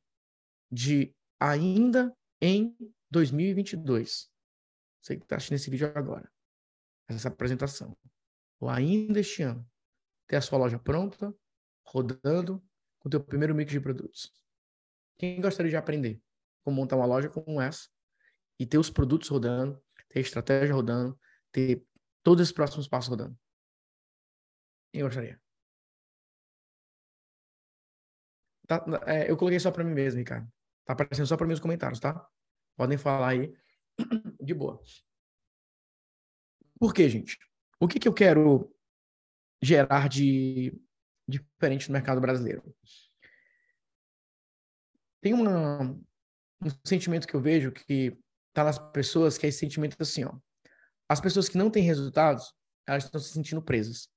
[0.70, 2.76] de, ainda em
[3.10, 4.30] 2022,
[5.00, 6.30] você que está assistindo esse vídeo agora,
[7.08, 7.96] essa apresentação,
[8.58, 9.68] ou ainda este ano,
[10.26, 11.34] ter a sua loja pronta,
[11.84, 12.62] rodando
[12.98, 14.32] com o teu primeiro mix de produtos.
[15.18, 16.22] Quem gostaria de aprender
[16.62, 17.88] como montar uma loja como essa
[18.58, 21.18] e ter os produtos rodando, ter estratégia rodando,
[21.50, 21.84] ter
[22.22, 23.36] todos os próximos passos rodando?
[24.92, 25.40] Quem gostaria?
[28.70, 30.48] Tá, é, eu coloquei só para mim mesmo, Ricardo.
[30.84, 32.24] Tá aparecendo só para os comentários, tá?
[32.76, 33.52] Podem falar aí
[34.40, 34.80] de boa.
[36.78, 37.36] Por quê, gente?
[37.80, 38.72] O que, que eu quero
[39.60, 40.72] gerar de
[41.28, 42.62] diferente no mercado brasileiro.
[45.20, 48.16] Tem uma, um sentimento que eu vejo que
[48.52, 50.32] tá nas pessoas, que é esse sentimento assim, ó.
[51.08, 52.54] As pessoas que não têm resultados,
[52.86, 54.08] elas estão se sentindo presas.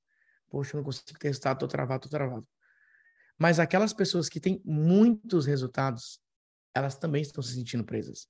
[0.47, 2.47] Poxa, eu não consigo ter resultado, tô travado, tô travado.
[3.43, 6.17] Mas aquelas pessoas que têm muitos resultados,
[6.73, 8.25] elas também estão se sentindo presas.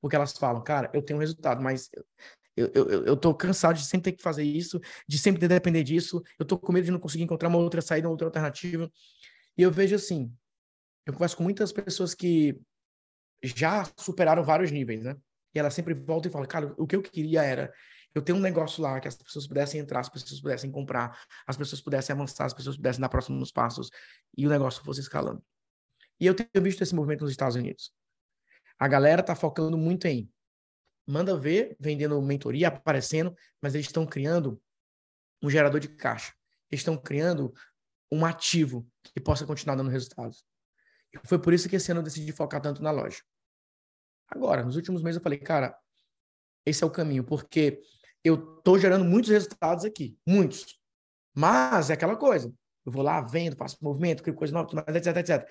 [0.00, 1.90] Porque elas falam, cara, eu tenho um resultado, mas
[2.56, 5.54] eu, eu, eu tô cansado de sempre ter que fazer isso, de sempre ter que
[5.54, 6.22] depender disso.
[6.38, 8.90] Eu tô com medo de não conseguir encontrar uma outra saída, uma outra alternativa.
[9.54, 10.34] E eu vejo assim,
[11.04, 12.58] eu converso com muitas pessoas que
[13.42, 15.14] já superaram vários níveis, né?
[15.54, 17.70] E ela sempre volta e fala, cara, o que eu queria era
[18.14, 21.56] eu ter um negócio lá que as pessoas pudessem entrar, as pessoas pudessem comprar, as
[21.56, 23.90] pessoas pudessem avançar, as pessoas pudessem dar próximos passos
[24.36, 25.42] e o negócio fosse escalando.
[26.20, 27.92] E eu tenho visto esse movimento nos Estados Unidos.
[28.78, 30.30] A galera tá focando muito em
[31.06, 34.60] manda ver, vendendo mentoria, aparecendo, mas eles estão criando
[35.42, 36.32] um gerador de caixa.
[36.70, 37.52] Eles estão criando
[38.10, 40.44] um ativo que possa continuar dando resultados.
[41.12, 43.20] E foi por isso que esse ano eu decidi focar tanto na loja.
[44.28, 45.76] Agora, nos últimos meses eu falei, cara,
[46.64, 47.82] esse é o caminho, porque
[48.24, 50.80] eu estou gerando muitos resultados aqui, muitos.
[51.34, 52.52] Mas é aquela coisa,
[52.84, 55.48] eu vou lá, vendo, faço movimento, crio coisa nova, etc, etc.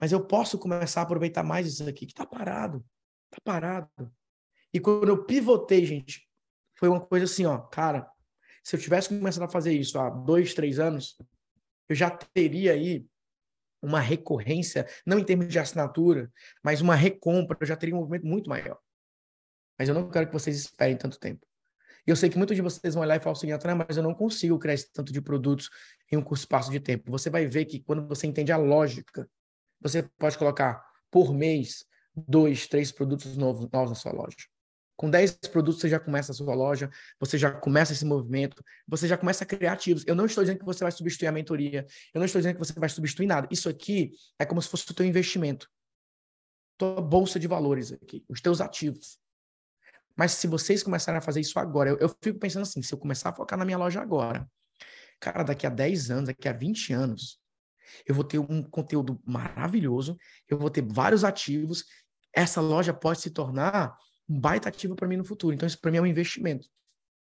[0.00, 2.84] Mas eu posso começar a aproveitar mais isso aqui, que está parado.
[3.30, 4.12] Está parado.
[4.72, 6.28] E quando eu pivotei, gente,
[6.78, 8.08] foi uma coisa assim, ó, cara,
[8.68, 11.16] Se eu tivesse começado a fazer isso há dois, três anos,
[11.88, 13.06] eu já teria aí
[13.80, 16.30] uma recorrência, não em termos de assinatura,
[16.62, 18.78] mas uma recompra, eu já teria um movimento muito maior.
[19.78, 21.47] Mas eu não quero que vocês esperem tanto tempo.
[22.08, 24.14] Eu sei que muitos de vocês vão olhar e falar o seguinte, mas eu não
[24.14, 25.68] consigo criar esse tanto de produtos
[26.10, 27.10] em um curto espaço de tempo.
[27.10, 29.28] Você vai ver que quando você entende a lógica,
[29.78, 31.84] você pode colocar por mês
[32.16, 34.36] dois, três produtos novos, novos na sua loja.
[34.96, 36.90] Com 10 produtos, você já começa a sua loja,
[37.20, 40.02] você já começa esse movimento, você já começa a criar ativos.
[40.06, 42.58] Eu não estou dizendo que você vai substituir a mentoria, eu não estou dizendo que
[42.58, 43.46] você vai substituir nada.
[43.50, 45.68] Isso aqui é como se fosse o teu investimento.
[46.78, 49.20] Tua bolsa de valores aqui, os teus ativos.
[50.18, 52.98] Mas se vocês começarem a fazer isso agora, eu, eu fico pensando assim, se eu
[52.98, 54.50] começar a focar na minha loja agora,
[55.20, 57.40] cara, daqui a 10 anos, daqui a 20 anos,
[58.04, 61.84] eu vou ter um conteúdo maravilhoso, eu vou ter vários ativos,
[62.34, 63.96] essa loja pode se tornar
[64.28, 65.54] um baita ativo para mim no futuro.
[65.54, 66.68] Então, isso para mim é um investimento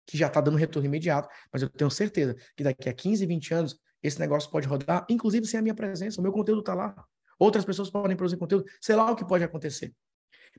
[0.07, 3.55] que já está dando retorno imediato, mas eu tenho certeza que daqui a 15, 20
[3.55, 6.21] anos, esse negócio pode rodar, inclusive sem a minha presença.
[6.21, 6.95] O meu conteúdo está lá.
[7.39, 9.93] Outras pessoas podem produzir conteúdo, sei lá o que pode acontecer.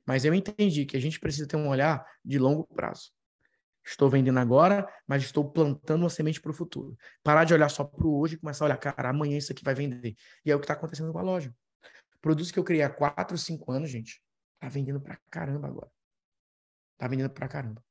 [0.05, 3.11] Mas eu entendi que a gente precisa ter um olhar de longo prazo.
[3.85, 6.97] Estou vendendo agora, mas estou plantando uma semente para o futuro.
[7.23, 9.63] Parar de olhar só para o hoje e começar a olhar, cara, amanhã isso aqui
[9.63, 10.15] vai vender.
[10.43, 11.55] E é o que está acontecendo com a loja.
[12.19, 14.19] Produtos que eu criei há 4, 5 anos, gente,
[14.59, 15.91] tá vendendo para caramba agora.
[16.97, 17.83] Tá vendendo pra caramba.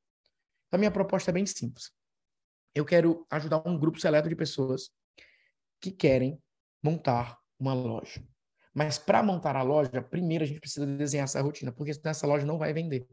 [0.67, 1.93] Então, a minha proposta é bem simples.
[2.75, 4.91] Eu quero ajudar um grupo seleto de pessoas
[5.81, 6.43] que querem
[6.83, 8.27] montar uma loja.
[8.75, 12.27] Mas para montar a loja, primeiro a gente precisa desenhar essa rotina, porque senão essa
[12.27, 13.07] loja não vai vender.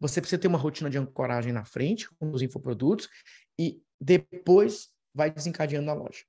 [0.00, 3.08] Você precisa ter uma rotina de ancoragem na frente, com os infoprodutos,
[3.58, 6.24] e depois vai desencadeando na loja.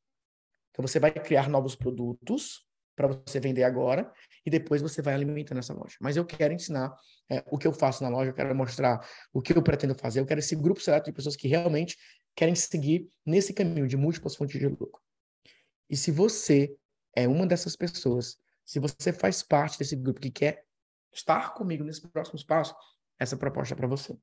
[0.72, 4.12] Então você vai criar novos produtos para você vender agora
[4.46, 5.96] e depois você vai alimentando essa loja.
[6.00, 6.96] Mas eu quero ensinar
[7.30, 10.20] é, o que eu faço na loja, eu quero mostrar o que eu pretendo fazer,
[10.20, 11.98] eu quero esse grupo seleto de pessoas que realmente
[12.36, 15.02] querem seguir nesse caminho de múltiplas fontes de lucro.
[15.90, 16.76] E se você
[17.16, 20.66] é uma dessas pessoas, se você faz parte desse grupo que quer
[21.14, 22.76] estar comigo nesse próximo passo,
[23.20, 24.18] essa proposta é para você.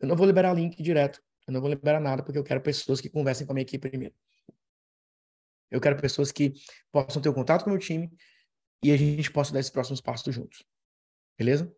[0.00, 3.00] Eu não vou liberar link direto, eu não vou liberar nada, porque eu quero pessoas
[3.00, 4.14] que conversem com a minha equipe primeiro.
[5.70, 6.54] Eu quero pessoas que
[6.90, 8.10] possam ter um contato com o meu time
[8.82, 10.64] e a gente possa dar esses próximos passos juntos.
[11.36, 11.72] Beleza?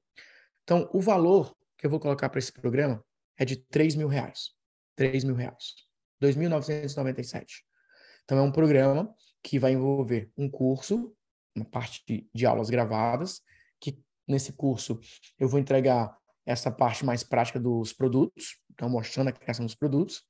[0.63, 3.05] Então, o valor que eu vou colocar para esse programa
[3.37, 4.53] é de 3 mil reais.
[4.97, 5.75] 3 mil reais.
[6.23, 7.65] 2.997.
[8.25, 9.13] Então, é um programa
[9.43, 11.15] que vai envolver um curso,
[11.57, 13.41] uma parte de, aulas gravadas,
[13.81, 15.01] que nesse curso
[15.39, 16.17] eu vou entregar
[16.47, 20.23] essa parte mais prática dos produtos, então mostrando a criação dos produtos.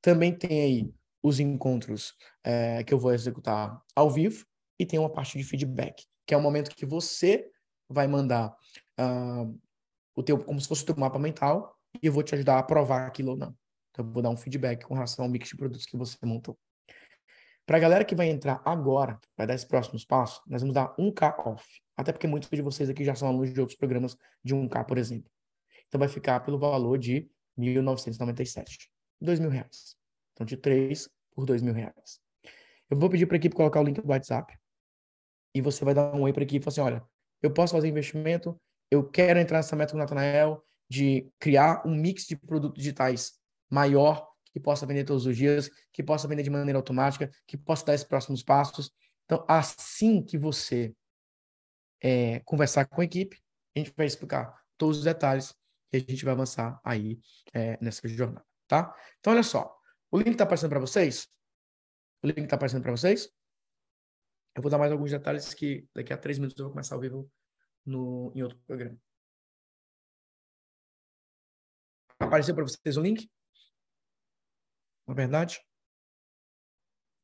[0.00, 2.14] Também tem aí os encontros
[2.44, 4.44] é, que eu vou executar ao vivo
[4.78, 7.50] e tem uma parte de feedback, que é o momento que você
[7.88, 8.54] vai mandar
[9.00, 9.60] uh,
[10.14, 12.62] o teu, como se fosse o teu mapa mental e eu vou te ajudar a
[12.62, 13.56] provar aquilo ou não.
[13.90, 16.56] Então, eu vou dar um feedback com relação ao mix de produtos que você montou.
[17.68, 20.96] Para a galera que vai entrar agora, vai dar esses próximos passos, nós vamos dar
[20.96, 21.82] 1K off.
[21.98, 24.96] Até porque muitos de vocês aqui já são alunos de outros programas de 1K, por
[24.96, 25.30] exemplo.
[25.86, 28.88] Então vai ficar pelo valor de 1.997.
[29.20, 29.94] R$ mil reais.
[30.32, 32.18] Então, de 3 por mil reais.
[32.88, 34.56] Eu vou pedir para a equipe colocar o link do WhatsApp
[35.54, 37.06] e você vai dar um oi para a equipe e falar assim, olha,
[37.42, 38.58] eu posso fazer investimento,
[38.90, 43.34] eu quero entrar nessa meta com o Natanael de criar um mix de produtos digitais
[43.70, 44.26] maior,
[44.58, 47.94] que possa vender todos os dias, que possa vender de maneira automática, que possa dar
[47.94, 48.90] esses próximos passos.
[49.24, 50.94] Então, assim que você
[52.02, 53.40] é, conversar com a equipe,
[53.76, 55.54] a gente vai explicar todos os detalhes
[55.92, 57.20] e a gente vai avançar aí
[57.54, 58.94] é, nessa jornada, tá?
[59.20, 59.74] Então, olha só,
[60.10, 61.28] o link está aparecendo para vocês?
[62.22, 63.30] O link está aparecendo para vocês?
[64.56, 67.00] Eu vou dar mais alguns detalhes que daqui a três minutos eu vou começar ao
[67.00, 67.30] vivo
[67.86, 68.98] no, em outro programa.
[72.18, 73.30] Apareceu para vocês o link?
[75.08, 75.58] Na verdade?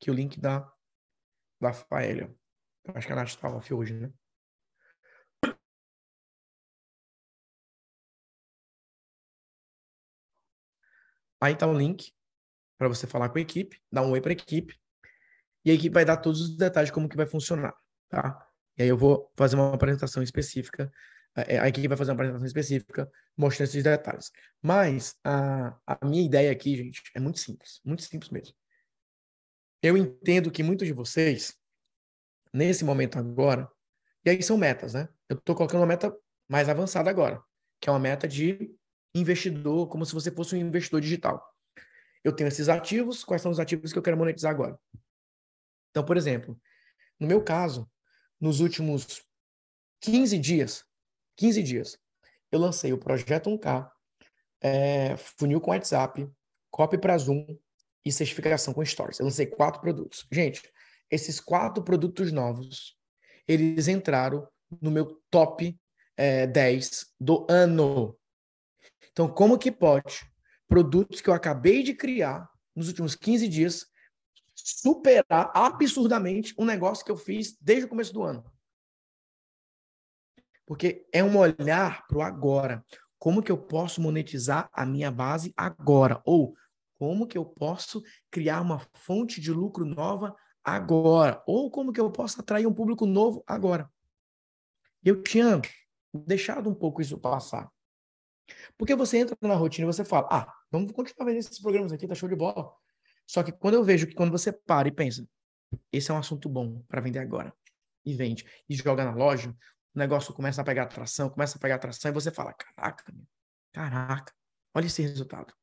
[0.01, 0.72] Que o link da,
[1.61, 2.35] da Faélia.
[2.95, 4.11] Acho que a Nath está off hoje, né?
[11.41, 12.11] Aí tá o link
[12.78, 14.80] para você falar com a equipe, dar um oi para a equipe,
[15.62, 17.74] e a equipe vai dar todos os detalhes de como que vai funcionar,
[18.09, 18.49] tá?
[18.78, 20.91] E aí eu vou fazer uma apresentação específica,
[21.37, 24.30] é, a equipe vai fazer uma apresentação específica mostrando esses detalhes.
[24.62, 28.55] Mas a, a minha ideia aqui, gente, é muito simples, muito simples mesmo.
[29.82, 31.55] Eu entendo que muitos de vocês,
[32.53, 33.68] nesse momento agora,
[34.24, 35.09] e aí são metas, né?
[35.28, 36.14] Eu estou colocando uma meta
[36.49, 37.43] mais avançada agora,
[37.80, 38.74] que é uma meta de
[39.14, 41.55] investidor, como se você fosse um investidor digital
[42.24, 44.80] eu tenho esses ativos, quais são os ativos que eu quero monetizar agora?
[45.91, 46.59] Então, por exemplo,
[47.20, 47.89] no meu caso,
[48.41, 49.22] nos últimos
[50.01, 50.85] 15 dias,
[51.37, 51.99] 15 dias,
[52.51, 53.91] eu lancei o projeto 1K,
[54.61, 56.28] é, funil com WhatsApp,
[56.70, 57.47] copy para Zoom
[58.05, 59.18] e certificação com Stories.
[59.18, 60.26] Eu lancei quatro produtos.
[60.30, 60.62] Gente,
[61.11, 62.97] esses quatro produtos novos,
[63.47, 64.49] eles entraram
[64.80, 65.78] no meu top
[66.16, 68.16] é, 10 do ano.
[69.12, 70.26] Então, como que pode
[70.66, 73.87] produtos que eu acabei de criar nos últimos 15 dias
[74.55, 78.45] superar absurdamente um negócio que eu fiz desde o começo do ano?
[80.66, 82.84] Porque é um olhar para o agora.
[83.18, 86.20] Como que eu posso monetizar a minha base agora?
[86.24, 86.54] Ou
[86.98, 91.42] como que eu posso criar uma fonte de lucro nova agora?
[91.46, 93.90] Ou como que eu posso atrair um público novo agora?
[95.04, 95.60] Eu tinha
[96.12, 97.70] deixado um pouco isso passar.
[98.76, 102.06] Porque você entra na rotina e você fala, ah, vamos continuar vendo esses programas aqui,
[102.06, 102.72] tá show de bola.
[103.26, 105.26] Só que quando eu vejo que quando você para e pensa,
[105.92, 107.54] esse é um assunto bom para vender agora,
[108.04, 109.54] e vende, e joga na loja,
[109.95, 113.26] o negócio começa a pegar atração, começa a pegar atração, e você fala, caraca, meu,
[113.72, 114.32] caraca,
[114.74, 115.55] olha esse resultado.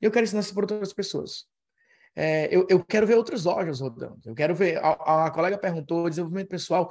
[0.00, 1.46] Eu quero ensinar isso para outras pessoas.
[2.16, 4.20] É, eu, eu, quero ver outras lojas rodando.
[4.24, 4.78] Eu quero ver.
[4.78, 6.90] A, a, colega perguntou: desenvolvimento pessoal,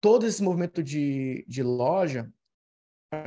[0.00, 2.30] todo esse movimento de, de loja,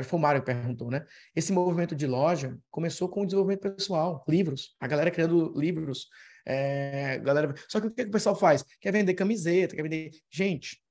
[0.03, 1.05] foi o Mário que perguntou, né?
[1.35, 6.07] Esse movimento de loja começou com o desenvolvimento pessoal, livros, a galera criando livros.
[6.45, 7.53] É, galera...
[7.69, 8.63] Só que o que, que o pessoal faz?
[8.79, 10.11] Quer vender camiseta, quer vender.
[10.29, 10.82] Gente,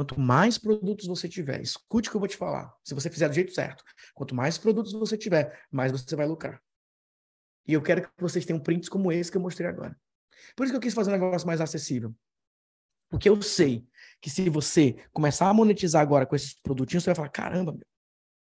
[0.00, 2.74] quanto mais produtos você tiver, escute o que eu vou te falar.
[2.82, 3.84] Se você fizer do jeito certo,
[4.14, 6.58] quanto mais produtos você tiver, mais você vai lucrar.
[7.68, 9.94] E eu quero que vocês tenham prints como esse que eu mostrei agora.
[10.56, 12.14] Por isso que eu quis fazer um negócio mais acessível.
[13.10, 13.86] Porque eu sei
[14.22, 17.86] que se você começar a monetizar agora com esses produtinhos, você vai falar: caramba, meu,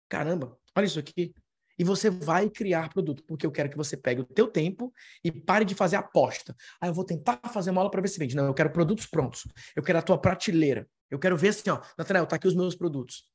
[0.10, 1.32] caramba, olha isso aqui.
[1.78, 4.92] E você vai criar produto, porque eu quero que você pegue o teu tempo
[5.24, 6.56] e pare de fazer aposta.
[6.82, 8.36] Ah, eu vou tentar fazer uma aula para ver se vende.
[8.36, 9.46] Não, eu quero produtos prontos.
[9.76, 10.88] Eu quero a tua prateleira.
[11.10, 13.30] Eu quero ver assim, ó, Nathanael, tá aqui os meus produtos.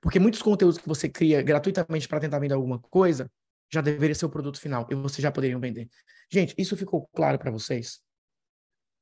[0.00, 3.30] Porque muitos conteúdos que você cria gratuitamente para tentar vender alguma coisa,
[3.72, 5.88] já deveria ser o produto final e vocês já poderiam vender.
[6.30, 8.00] Gente, isso ficou claro para vocês?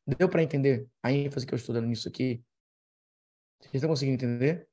[0.07, 2.43] Deu para entender a ênfase que eu estou dando nisso aqui?
[3.61, 4.69] Vocês estão conseguindo entender?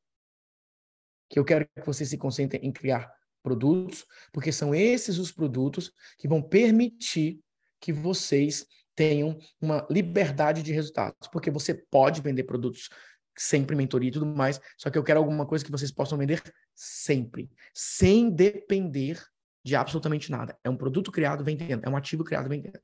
[1.30, 3.12] Que eu quero que vocês se concentrem em criar
[3.42, 7.40] produtos, porque são esses os produtos que vão permitir
[7.80, 8.66] que vocês
[8.96, 11.28] tenham uma liberdade de resultados.
[11.32, 12.90] Porque você pode vender produtos
[13.36, 16.42] sempre mentoria e tudo mais, só que eu quero alguma coisa que vocês possam vender
[16.74, 19.22] sempre, sem depender
[19.64, 20.58] de absolutamente nada.
[20.64, 22.80] É um produto criado vendendo, é um ativo criado vendendo.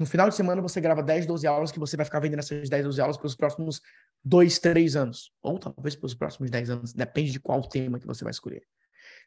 [0.00, 2.70] No final de semana você grava 10, 12 aulas que você vai ficar vendendo essas
[2.70, 3.82] 10, 12 aulas pelos próximos
[4.24, 5.30] 2, 3 anos.
[5.42, 6.92] Ou talvez pelos próximos 10 anos.
[6.94, 8.62] Depende de qual tema que você vai escolher.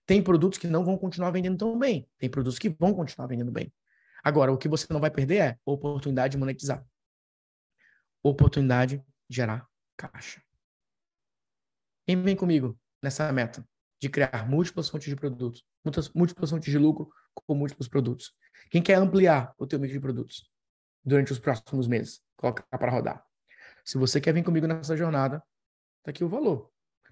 [0.04, 2.10] Tem produtos que não vão continuar vendendo tão bem.
[2.18, 3.72] Tem produtos que vão continuar vendendo bem.
[4.24, 6.84] Agora, o que você não vai perder é oportunidade de monetizar.
[8.24, 8.98] Oportunidade
[9.30, 9.68] de gerar
[9.98, 10.42] caixa.
[12.08, 13.64] Quem vem comigo nessa meta?
[14.04, 15.64] de criar múltiplas fontes de produtos,
[16.14, 18.34] múltiplas, fontes de lucro com múltiplos produtos.
[18.70, 20.52] Quem quer ampliar o teu mix de produtos
[21.06, 23.26] durante os próximos meses, colocar para rodar.
[23.86, 25.42] Se você quer vir comigo nessa jornada,
[26.04, 26.70] tá aqui o valor.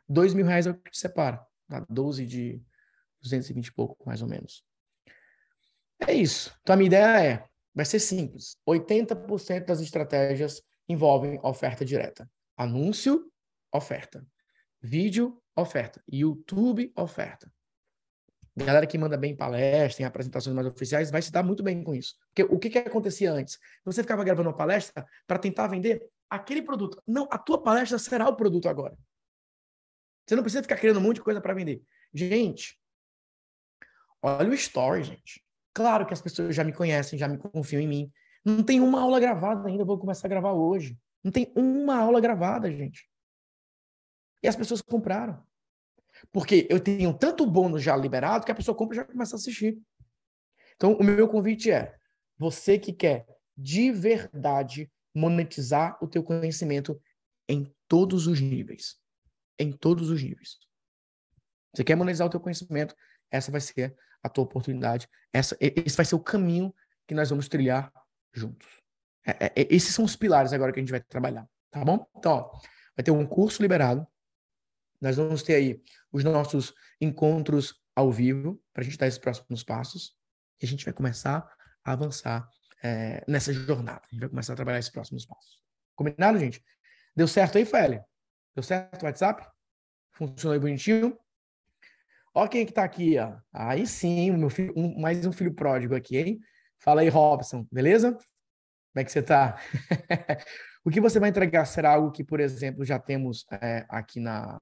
[0.07, 1.41] Dois mil reais é o que te separa.
[1.65, 2.61] Dá 12 de
[3.21, 4.61] 220 e pouco, mais ou menos.
[6.05, 6.53] É isso.
[6.61, 8.57] Então, a minha ideia é, vai ser simples.
[8.67, 12.29] 80% das estratégias envolvem oferta direta.
[12.57, 13.31] Anúncio,
[13.73, 14.25] oferta.
[14.81, 16.03] Vídeo, oferta.
[16.07, 17.51] YouTube, oferta.
[18.55, 21.83] Galera que manda bem em palestra, em apresentações mais oficiais, vai se dar muito bem
[21.83, 22.15] com isso.
[22.27, 23.57] Porque o que, que acontecia antes?
[23.85, 27.01] Você ficava gravando uma palestra para tentar vender aquele produto.
[27.07, 28.97] Não, a tua palestra será o produto agora.
[30.25, 31.81] Você não precisa ficar criando um monte de coisa para vender.
[32.13, 32.77] Gente,
[34.21, 35.43] olha o story, gente.
[35.73, 38.11] Claro que as pessoas já me conhecem, já me confiam em mim.
[38.43, 40.97] Não tem uma aula gravada ainda, vou começar a gravar hoje.
[41.23, 43.09] Não tem uma aula gravada, gente.
[44.41, 45.43] E as pessoas compraram.
[46.31, 49.37] Porque eu tenho tanto bônus já liberado que a pessoa compra e já começa a
[49.37, 49.79] assistir.
[50.75, 51.95] Então, o meu convite é:
[52.37, 56.99] você que quer de verdade monetizar o teu conhecimento
[57.47, 58.97] em todos os níveis.
[59.59, 60.57] Em todos os níveis.
[61.73, 62.95] Você quer monetizar o teu conhecimento,
[63.29, 65.07] essa vai ser a tua oportunidade.
[65.31, 66.73] Essa, esse vai ser o caminho
[67.07, 67.91] que nós vamos trilhar
[68.33, 68.67] juntos.
[69.25, 72.05] É, é, esses são os pilares agora que a gente vai trabalhar, tá bom?
[72.17, 72.59] Então, ó,
[72.95, 74.07] vai ter um curso liberado
[75.01, 79.63] nós vamos ter aí os nossos encontros ao vivo para a gente dar esses próximos
[79.63, 80.15] passos
[80.61, 81.51] e a gente vai começar
[81.83, 82.47] a avançar
[82.83, 84.01] é, nessa jornada.
[84.03, 85.59] A gente vai começar a trabalhar esses próximos passos.
[85.95, 86.63] Combinado, gente?
[87.15, 88.05] Deu certo aí, Félia?
[88.55, 89.43] Deu certo o WhatsApp?
[90.11, 91.17] Funcionou aí bonitinho?
[92.33, 93.37] Ó quem é que tá aqui, ó.
[93.51, 96.39] Aí sim, meu filho, um, mais um filho pródigo aqui, hein?
[96.81, 98.13] Fala aí, Robson, beleza?
[98.13, 99.59] Como é que você tá?
[100.83, 104.59] o que você vai entregar será algo que, por exemplo, já temos é, aqui na,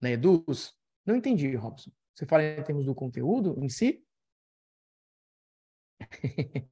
[0.00, 0.72] na Eduz?
[1.04, 1.90] Não entendi, Robson.
[2.14, 4.04] Você fala em termos do conteúdo em si?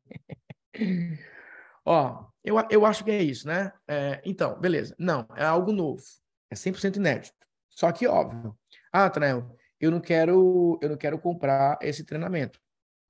[1.84, 3.72] Ó, eu, eu acho que é isso, né?
[3.89, 4.95] É, então, beleza.
[5.01, 6.03] Não, é algo novo.
[6.49, 7.34] É 100% inédito.
[7.70, 8.57] Só que, óbvio.
[8.93, 12.61] Ah, Tranel, eu não quero, eu não quero comprar esse treinamento.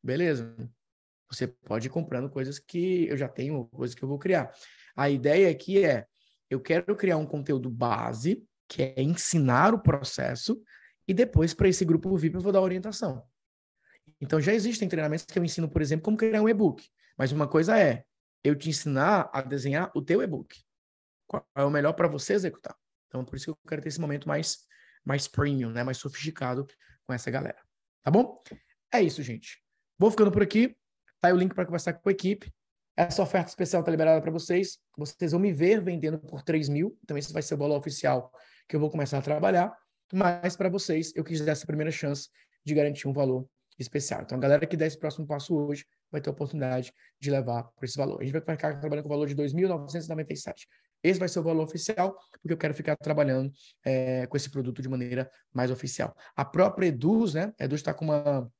[0.03, 0.57] Beleza.
[1.31, 4.53] Você pode ir comprando coisas que eu já tenho, coisas que eu vou criar.
[4.97, 6.07] A ideia aqui é,
[6.49, 10.63] eu quero criar um conteúdo base, que é ensinar o processo,
[11.09, 13.23] e depois, para esse grupo VIP, eu vou dar orientação.
[14.21, 16.89] Então, já existem treinamentos que eu ensino, por exemplo, como criar um e-book.
[17.17, 18.05] Mas uma coisa é
[18.43, 20.57] eu te ensinar a desenhar o teu e-book.
[21.27, 22.77] Qual é o melhor para você executar.
[23.09, 24.67] Então, por isso que eu quero ter esse momento mais,
[25.05, 25.83] mais premium, né?
[25.83, 26.67] mais sofisticado
[27.07, 27.59] com essa galera.
[28.03, 28.43] Tá bom?
[28.93, 29.63] É isso, gente.
[29.99, 30.77] Vou ficando por aqui.
[31.21, 32.53] Tá aí o link para conversar com a equipe.
[32.97, 34.79] Essa oferta especial está liberada para vocês.
[34.97, 36.97] Vocês vão me ver vendendo por 3 mil.
[37.05, 38.33] Então, esse vai ser o valor oficial
[38.69, 39.77] que eu vou começar a trabalhar.
[40.13, 42.29] Mas, para vocês, eu quis dar essa primeira chance
[42.65, 43.47] de garantir um valor
[43.79, 44.23] especial.
[44.23, 47.65] Então, a galera que der esse próximo passo hoje vai ter a oportunidade de levar
[47.65, 48.21] por esse valor.
[48.21, 50.67] A gente vai ficar trabalhando com o valor de 2.997.
[51.03, 53.53] Esse vai ser o valor oficial, porque eu quero ficar trabalhando
[53.85, 56.17] é, com esse produto de maneira mais oficial.
[56.35, 57.53] A própria Eduz, né?
[57.61, 58.51] A Eduz está com uma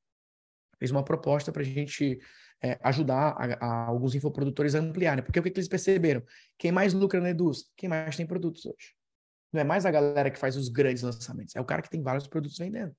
[0.79, 2.19] fez uma proposta para a gente
[2.63, 5.23] é, ajudar a, a, alguns infoprodutores a ampliarem.
[5.23, 6.23] Porque o que, que eles perceberam?
[6.57, 7.65] Quem mais lucra na Eduz?
[7.75, 8.95] Quem mais tem produtos hoje.
[9.51, 12.01] Não é mais a galera que faz os grandes lançamentos, é o cara que tem
[12.01, 12.93] vários produtos vendendo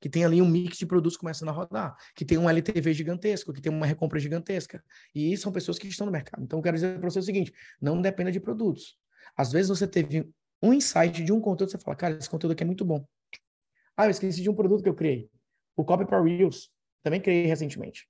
[0.00, 3.52] que tem ali um mix de produtos começando a rodar, que tem um LTV gigantesco,
[3.52, 4.82] que tem uma recompra gigantesca.
[5.14, 6.42] E são pessoas que estão no mercado.
[6.42, 8.96] Então, eu quero dizer para você o seguinte: não dependa de produtos.
[9.36, 10.28] Às vezes você teve
[10.62, 13.06] um insight de um conteúdo, você fala, cara, esse conteúdo aqui é muito bom.
[13.96, 15.28] Ah, eu esqueci de um produto que eu criei.
[15.76, 16.70] O Copy para Reels.
[17.02, 18.08] Também criei recentemente.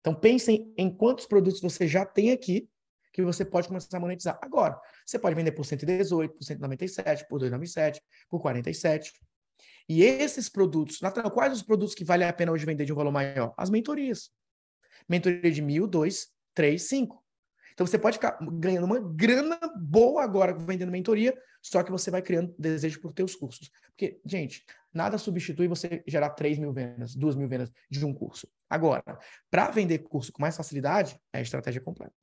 [0.00, 2.68] Então, pensem em quantos produtos você já tem aqui
[3.12, 4.38] que você pode começar a monetizar.
[4.40, 9.12] Agora, você pode vender por 118, por 197, por 297, por 47.
[9.88, 11.00] E esses produtos,
[11.34, 13.52] quais os produtos que vale a pena hoje vender de um valor maior?
[13.56, 14.30] As mentorias.
[15.08, 17.22] Mentoria de mil, dois, três, cinco.
[17.72, 22.22] Então você pode ficar ganhando uma grana boa agora vendendo mentoria, só que você vai
[22.22, 23.70] criando desejo por teus cursos.
[23.88, 28.48] Porque, gente, nada substitui você gerar 3 mil vendas, 2 mil vendas de um curso.
[28.68, 29.18] Agora,
[29.50, 32.14] para vender curso com mais facilidade, é a estratégia completa.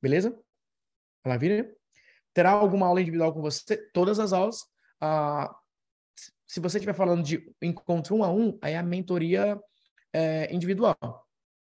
[0.00, 0.36] Beleza?
[1.24, 1.72] Maravilha?
[2.34, 3.76] Terá alguma aula individual com você?
[3.92, 4.66] Todas as aulas.
[5.00, 5.54] Ah,
[6.46, 9.58] se você estiver falando de encontro um a um, aí é a mentoria
[10.12, 11.26] é, individual.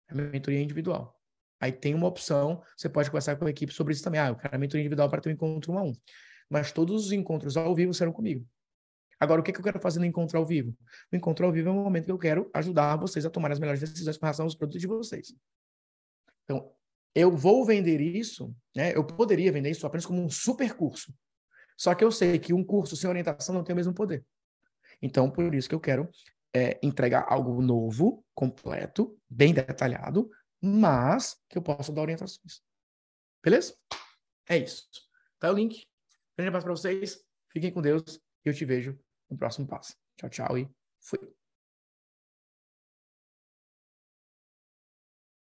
[0.08, 1.17] A mentoria individual.
[1.60, 4.20] Aí tem uma opção, você pode conversar com a equipe sobre isso também.
[4.20, 5.92] Ah, eu quero a mentoria individual para ter um encontro um a um.
[6.48, 8.46] Mas todos os encontros ao vivo serão comigo.
[9.20, 10.74] Agora, o que, que eu quero fazer no encontro ao vivo?
[11.12, 13.58] O encontro ao vivo é um momento que eu quero ajudar vocês a tomar as
[13.58, 15.34] melhores decisões com relação aos produtos de vocês.
[16.44, 16.70] Então,
[17.14, 18.94] eu vou vender isso, né?
[18.94, 21.12] Eu poderia vender isso apenas como um super curso.
[21.76, 24.24] Só que eu sei que um curso sem orientação não tem o mesmo poder.
[25.02, 26.08] Então, por isso que eu quero
[26.54, 30.30] é, entregar algo novo, completo, bem detalhado,
[30.60, 32.62] mas que eu possa dar orientações.
[33.42, 33.76] Beleza?
[34.48, 34.88] É isso.
[35.38, 35.86] Tá o link.
[36.36, 37.24] Grande abraço para vocês.
[37.50, 38.98] Fiquem com Deus e eu te vejo
[39.30, 39.96] no próximo passo.
[40.16, 40.68] Tchau, tchau e
[41.00, 41.37] fui.